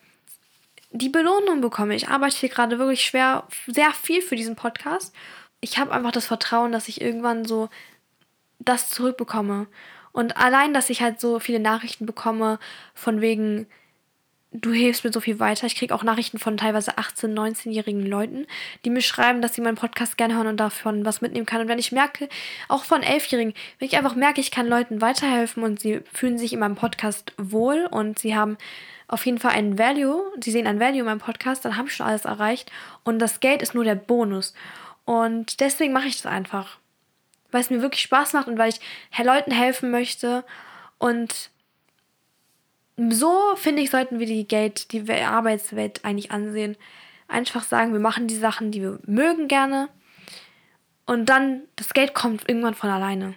die 0.91 1.09
Belohnung 1.09 1.63
bekomme. 1.63 1.95
Ich 1.95 2.09
arbeite 2.09 2.37
hier 2.37 2.51
gerade 2.51 2.79
wirklich 2.79 3.07
schwer, 3.07 3.45
sehr 3.67 3.93
viel 3.93 4.21
für 4.21 4.37
diesen 4.37 4.55
Podcast. 4.55 5.15
Ich 5.63 5.79
habe 5.79 5.93
einfach 5.93 6.13
das 6.13 6.27
Vertrauen, 6.27 6.73
dass 6.73 6.89
ich 6.89 7.01
irgendwann 7.01 7.47
so 7.47 7.71
das 8.59 8.91
zurückbekomme. 8.91 9.67
Und 10.13 10.37
allein, 10.37 10.73
dass 10.73 10.91
ich 10.91 11.03
halt 11.03 11.21
so 11.21 11.39
viele 11.39 11.61
Nachrichten 11.61 12.07
bekomme, 12.07 12.59
von 12.95 13.21
wegen, 13.21 13.67
du 14.53 14.73
hilfst 14.73 15.05
mir 15.05 15.13
so 15.13 15.21
viel 15.21 15.39
weiter. 15.39 15.67
Ich 15.67 15.77
kriege 15.77 15.95
auch 15.95 16.03
Nachrichten 16.03 16.39
von 16.39 16.57
teilweise 16.57 16.93
18-, 16.93 17.35
19-jährigen 17.35 18.07
Leuten, 18.07 18.47
die 18.85 18.91
mir 18.91 19.03
schreiben, 19.03 19.43
dass 19.43 19.55
sie 19.55 19.61
meinen 19.61 19.77
Podcast 19.77 20.17
gerne 20.17 20.37
hören 20.37 20.47
und 20.47 20.57
davon 20.59 21.05
was 21.05 21.21
mitnehmen 21.21 21.47
kann. 21.47 21.61
Und 21.61 21.69
wenn 21.69 21.79
ich 21.79 21.93
merke, 21.93 22.29
auch 22.69 22.85
von 22.85 23.03
11-Jährigen, 23.03 23.55
wenn 23.79 23.89
ich 23.89 23.97
einfach 23.97 24.15
merke, 24.15 24.41
ich 24.41 24.51
kann 24.51 24.67
Leuten 24.67 25.01
weiterhelfen 25.01 25.63
und 25.63 25.81
sie 25.81 26.01
fühlen 26.13 26.39
sich 26.39 26.53
in 26.53 26.61
meinem 26.61 26.77
Podcast 26.77 27.33
wohl 27.37 27.87
und 27.91 28.19
sie 28.19 28.35
haben 28.35 28.57
auf 29.09 29.25
jeden 29.27 29.39
Fall 29.39 29.53
einen 29.53 29.79
Value, 29.79 30.23
sie 30.41 30.51
sehen 30.51 30.67
ein 30.67 30.81
Value 30.81 31.01
in 31.01 31.05
meinem 31.05 31.21
Podcast, 31.21 31.65
dann 31.65 31.77
habe 31.77 31.89
ich 31.89 31.95
schon 31.95 32.07
alles 32.07 32.25
erreicht. 32.25 32.73
Und 33.05 33.19
das 33.19 33.41
Geld 33.41 33.63
ist 33.63 33.75
nur 33.75 33.85
der 33.85 33.95
Bonus. 33.95 34.55
Und 35.05 35.61
deswegen 35.61 35.93
mache 35.93 36.09
ich 36.09 36.17
das 36.17 36.27
einfach 36.33 36.79
weil 37.57 37.63
es 37.63 37.71
mir 37.71 37.81
wirklich 37.81 38.03
Spaß 38.03 38.35
macht 38.35 38.49
und 38.49 38.59
weil 38.59 38.69
ich 38.69 39.25
Leuten 39.25 39.51
helfen 39.51 39.91
möchte. 39.91 40.45
Und 40.99 41.49
so 42.99 43.57
finde 43.57 43.81
ich, 43.81 43.91
sollten 43.91 44.19
wir 44.19 44.27
die 44.27 44.47
Geld, 44.47 44.93
die 44.93 45.11
Arbeitswelt 45.11 46.05
eigentlich 46.05 46.33
ansehen. 46.33 46.77
Einfach 47.29 47.65
sagen, 47.65 47.95
wir 47.95 48.01
machen 48.01 48.27
die 48.27 48.37
Sachen, 48.37 48.73
die 48.73 48.83
wir 48.83 48.99
mögen 49.07 49.49
gerne. 49.49 49.89
Und 51.07 51.31
dann, 51.31 51.63
das 51.77 51.95
Geld 51.95 52.13
kommt 52.13 52.47
irgendwann 52.47 52.75
von 52.75 52.91
alleine. 52.91 53.35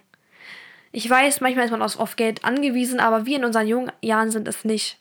Ich 0.91 1.09
weiß, 1.09 1.39
manchmal 1.39 1.63
ist 1.63 1.71
man 1.71 1.81
auf 1.81 2.17
Geld 2.17 2.43
angewiesen, 2.43 2.99
aber 2.99 3.25
wir 3.25 3.37
in 3.37 3.45
unseren 3.45 3.67
jungen 3.67 3.91
Jahren 4.01 4.31
sind 4.31 4.49
es 4.49 4.65
nicht. 4.65 4.99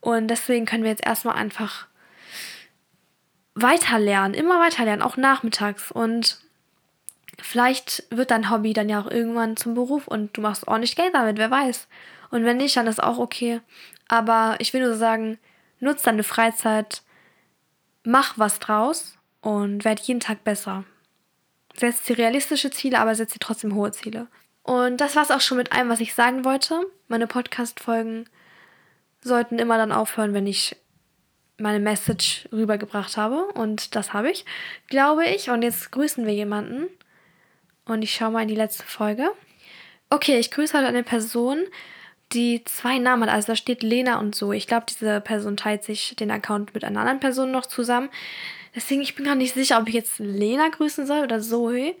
Und 0.00 0.28
deswegen 0.28 0.64
können 0.64 0.84
wir 0.84 0.90
jetzt 0.90 1.04
erstmal 1.04 1.34
einfach 1.34 1.88
weiter 3.56 3.98
lernen, 3.98 4.34
immer 4.34 4.60
weiter 4.60 4.84
lernen, 4.84 5.02
auch 5.02 5.16
nachmittags. 5.16 5.90
Und 5.90 6.41
vielleicht 7.40 8.04
wird 8.10 8.30
dein 8.30 8.50
Hobby 8.50 8.72
dann 8.72 8.88
ja 8.88 9.00
auch 9.00 9.10
irgendwann 9.10 9.56
zum 9.56 9.74
Beruf 9.74 10.08
und 10.08 10.36
du 10.36 10.40
machst 10.40 10.68
ordentlich 10.68 10.96
Geld 10.96 11.14
damit, 11.14 11.38
wer 11.38 11.50
weiß. 11.50 11.88
Und 12.30 12.44
wenn 12.44 12.56
nicht, 12.56 12.76
dann 12.76 12.86
ist 12.86 13.02
auch 13.02 13.18
okay. 13.18 13.60
Aber 14.08 14.56
ich 14.58 14.72
will 14.72 14.82
nur 14.82 14.96
sagen, 14.96 15.38
nutz 15.80 16.02
deine 16.02 16.22
Freizeit, 16.22 17.02
mach 18.04 18.38
was 18.38 18.58
draus 18.58 19.16
und 19.40 19.84
werd 19.84 20.00
jeden 20.00 20.20
Tag 20.20 20.44
besser. 20.44 20.84
Setz 21.76 22.02
dir 22.02 22.18
realistische 22.18 22.70
Ziele, 22.70 22.98
aber 22.98 23.14
setz 23.14 23.32
dir 23.32 23.38
trotzdem 23.38 23.74
hohe 23.74 23.92
Ziele. 23.92 24.28
Und 24.62 25.00
das 25.00 25.16
war's 25.16 25.30
auch 25.30 25.40
schon 25.40 25.58
mit 25.58 25.72
allem, 25.72 25.88
was 25.88 26.00
ich 26.00 26.14
sagen 26.14 26.44
wollte. 26.44 26.80
Meine 27.08 27.26
Podcast-Folgen 27.26 28.28
sollten 29.22 29.58
immer 29.58 29.76
dann 29.76 29.92
aufhören, 29.92 30.34
wenn 30.34 30.46
ich 30.46 30.76
meine 31.58 31.80
Message 31.80 32.48
rübergebracht 32.52 33.16
habe. 33.16 33.44
Und 33.54 33.94
das 33.94 34.12
habe 34.12 34.30
ich, 34.30 34.44
glaube 34.88 35.24
ich. 35.26 35.50
Und 35.50 35.62
jetzt 35.62 35.90
grüßen 35.92 36.26
wir 36.26 36.34
jemanden. 36.34 36.88
Und 37.86 38.02
ich 38.02 38.14
schaue 38.14 38.30
mal 38.30 38.42
in 38.42 38.48
die 38.48 38.54
letzte 38.54 38.84
Folge. 38.84 39.30
Okay, 40.10 40.38
ich 40.38 40.50
grüße 40.50 40.76
heute 40.76 40.88
eine 40.88 41.02
Person, 41.02 41.60
die 42.32 42.62
zwei 42.64 42.98
Namen 42.98 43.24
hat. 43.24 43.30
Also 43.30 43.48
da 43.48 43.56
steht 43.56 43.82
Lena 43.82 44.18
und 44.18 44.34
so. 44.34 44.52
Ich 44.52 44.66
glaube, 44.66 44.86
diese 44.88 45.20
Person 45.20 45.56
teilt 45.56 45.84
sich 45.84 46.14
den 46.16 46.30
Account 46.30 46.74
mit 46.74 46.84
einer 46.84 47.00
anderen 47.00 47.20
Person 47.20 47.50
noch 47.50 47.66
zusammen. 47.66 48.10
Deswegen, 48.74 49.02
ich 49.02 49.14
bin 49.14 49.24
gar 49.24 49.34
nicht 49.34 49.54
sicher, 49.54 49.78
ob 49.78 49.88
ich 49.88 49.94
jetzt 49.94 50.18
Lena 50.18 50.68
grüßen 50.68 51.06
soll 51.06 51.22
oder 51.22 51.40
Zoe. 51.40 51.94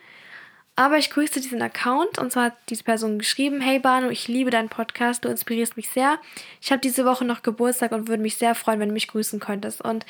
Aber 0.74 0.96
ich 0.96 1.10
grüße 1.10 1.40
diesen 1.40 1.60
Account 1.60 2.18
und 2.18 2.32
zwar 2.32 2.44
hat 2.46 2.56
diese 2.70 2.82
Person 2.82 3.18
geschrieben: 3.18 3.60
Hey 3.60 3.78
Banu, 3.78 4.08
ich 4.08 4.26
liebe 4.28 4.50
deinen 4.50 4.70
Podcast, 4.70 5.24
du 5.24 5.28
inspirierst 5.28 5.76
mich 5.76 5.90
sehr. 5.90 6.18
Ich 6.62 6.72
habe 6.72 6.80
diese 6.80 7.04
Woche 7.04 7.26
noch 7.26 7.42
Geburtstag 7.42 7.92
und 7.92 8.08
würde 8.08 8.22
mich 8.22 8.36
sehr 8.36 8.54
freuen, 8.54 8.80
wenn 8.80 8.88
du 8.88 8.94
mich 8.94 9.08
grüßen 9.08 9.38
könntest. 9.38 9.82
Und 9.82 10.06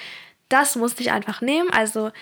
das 0.48 0.76
musste 0.76 1.02
ich 1.02 1.10
einfach 1.10 1.40
nehmen. 1.40 1.68
Also, 1.70 2.12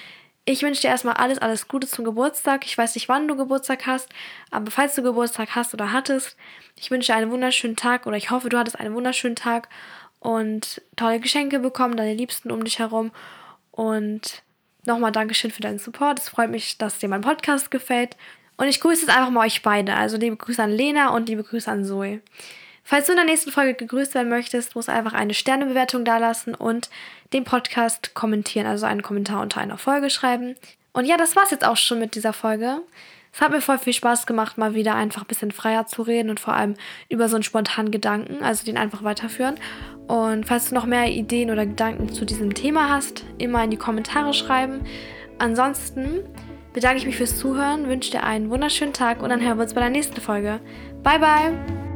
ich 0.44 0.62
wünsche 0.62 0.80
dir 0.82 0.88
erstmal 0.88 1.14
alles, 1.14 1.38
alles 1.38 1.68
Gute 1.68 1.86
zum 1.86 2.04
Geburtstag. 2.04 2.64
Ich 2.64 2.76
weiß 2.76 2.94
nicht, 2.94 3.08
wann 3.08 3.28
du 3.28 3.36
Geburtstag 3.36 3.86
hast, 3.86 4.08
aber 4.50 4.70
falls 4.70 4.94
du 4.94 5.02
Geburtstag 5.02 5.54
hast 5.54 5.74
oder 5.74 5.92
hattest, 5.92 6.36
ich 6.76 6.90
wünsche 6.90 7.12
dir 7.12 7.16
einen 7.18 7.30
wunderschönen 7.30 7.76
Tag 7.76 8.06
oder 8.06 8.16
ich 8.16 8.30
hoffe, 8.30 8.48
du 8.48 8.58
hattest 8.58 8.78
einen 8.78 8.94
wunderschönen 8.94 9.36
Tag 9.36 9.68
und 10.18 10.82
tolle 10.96 11.20
Geschenke 11.20 11.58
bekommen, 11.58 11.96
deine 11.96 12.14
Liebsten 12.14 12.50
um 12.50 12.64
dich 12.64 12.78
herum. 12.78 13.10
Und 13.70 14.42
nochmal 14.84 15.12
Dankeschön 15.12 15.50
für 15.50 15.62
deinen 15.62 15.78
Support. 15.78 16.18
Es 16.18 16.28
freut 16.28 16.50
mich, 16.50 16.78
dass 16.78 16.98
dir 16.98 17.08
mein 17.08 17.22
Podcast 17.22 17.70
gefällt. 17.70 18.16
Und 18.56 18.68
ich 18.68 18.80
grüße 18.80 19.06
jetzt 19.06 19.16
einfach 19.16 19.30
mal 19.30 19.46
euch 19.46 19.62
beide. 19.62 19.94
Also 19.94 20.18
liebe 20.18 20.36
Grüße 20.36 20.62
an 20.62 20.70
Lena 20.70 21.14
und 21.14 21.28
liebe 21.28 21.42
Grüße 21.42 21.70
an 21.70 21.84
Zoe. 21.84 22.20
Falls 22.82 23.06
du 23.06 23.12
in 23.12 23.16
der 23.16 23.26
nächsten 23.26 23.52
Folge 23.52 23.74
gegrüßt 23.74 24.14
werden 24.14 24.28
möchtest, 24.28 24.74
musst 24.74 24.88
du 24.88 24.92
einfach 24.92 25.12
eine 25.12 25.34
Sternebewertung 25.34 26.04
dalassen 26.04 26.54
und 26.54 26.90
den 27.32 27.44
Podcast 27.44 28.14
kommentieren, 28.14 28.66
also 28.66 28.86
einen 28.86 29.02
Kommentar 29.02 29.42
unter 29.42 29.60
einer 29.60 29.78
Folge 29.78 30.10
schreiben. 30.10 30.56
Und 30.92 31.04
ja, 31.04 31.16
das 31.16 31.36
war's 31.36 31.50
jetzt 31.50 31.64
auch 31.64 31.76
schon 31.76 32.00
mit 32.00 32.14
dieser 32.14 32.32
Folge. 32.32 32.80
Es 33.32 33.40
hat 33.40 33.52
mir 33.52 33.60
voll 33.60 33.78
viel 33.78 33.92
Spaß 33.92 34.26
gemacht, 34.26 34.58
mal 34.58 34.74
wieder 34.74 34.96
einfach 34.96 35.22
ein 35.22 35.28
bisschen 35.28 35.52
freier 35.52 35.86
zu 35.86 36.02
reden 36.02 36.30
und 36.30 36.40
vor 36.40 36.54
allem 36.54 36.74
über 37.08 37.28
so 37.28 37.36
einen 37.36 37.44
spontanen 37.44 37.92
Gedanken, 37.92 38.42
also 38.42 38.64
den 38.64 38.76
einfach 38.76 39.04
weiterführen. 39.04 39.54
Und 40.08 40.46
falls 40.46 40.70
du 40.70 40.74
noch 40.74 40.86
mehr 40.86 41.06
Ideen 41.08 41.50
oder 41.50 41.64
Gedanken 41.64 42.12
zu 42.12 42.24
diesem 42.24 42.54
Thema 42.54 42.88
hast, 42.88 43.24
immer 43.38 43.62
in 43.62 43.70
die 43.70 43.76
Kommentare 43.76 44.34
schreiben. 44.34 44.80
Ansonsten 45.38 46.24
bedanke 46.72 46.98
ich 46.98 47.06
mich 47.06 47.16
fürs 47.16 47.38
Zuhören, 47.38 47.88
wünsche 47.88 48.10
dir 48.10 48.24
einen 48.24 48.50
wunderschönen 48.50 48.92
Tag 48.92 49.22
und 49.22 49.30
dann 49.30 49.40
hören 49.40 49.58
wir 49.58 49.62
uns 49.62 49.74
bei 49.74 49.80
der 49.80 49.90
nächsten 49.90 50.20
Folge. 50.20 50.60
Bye, 51.04 51.20
bye! 51.20 51.89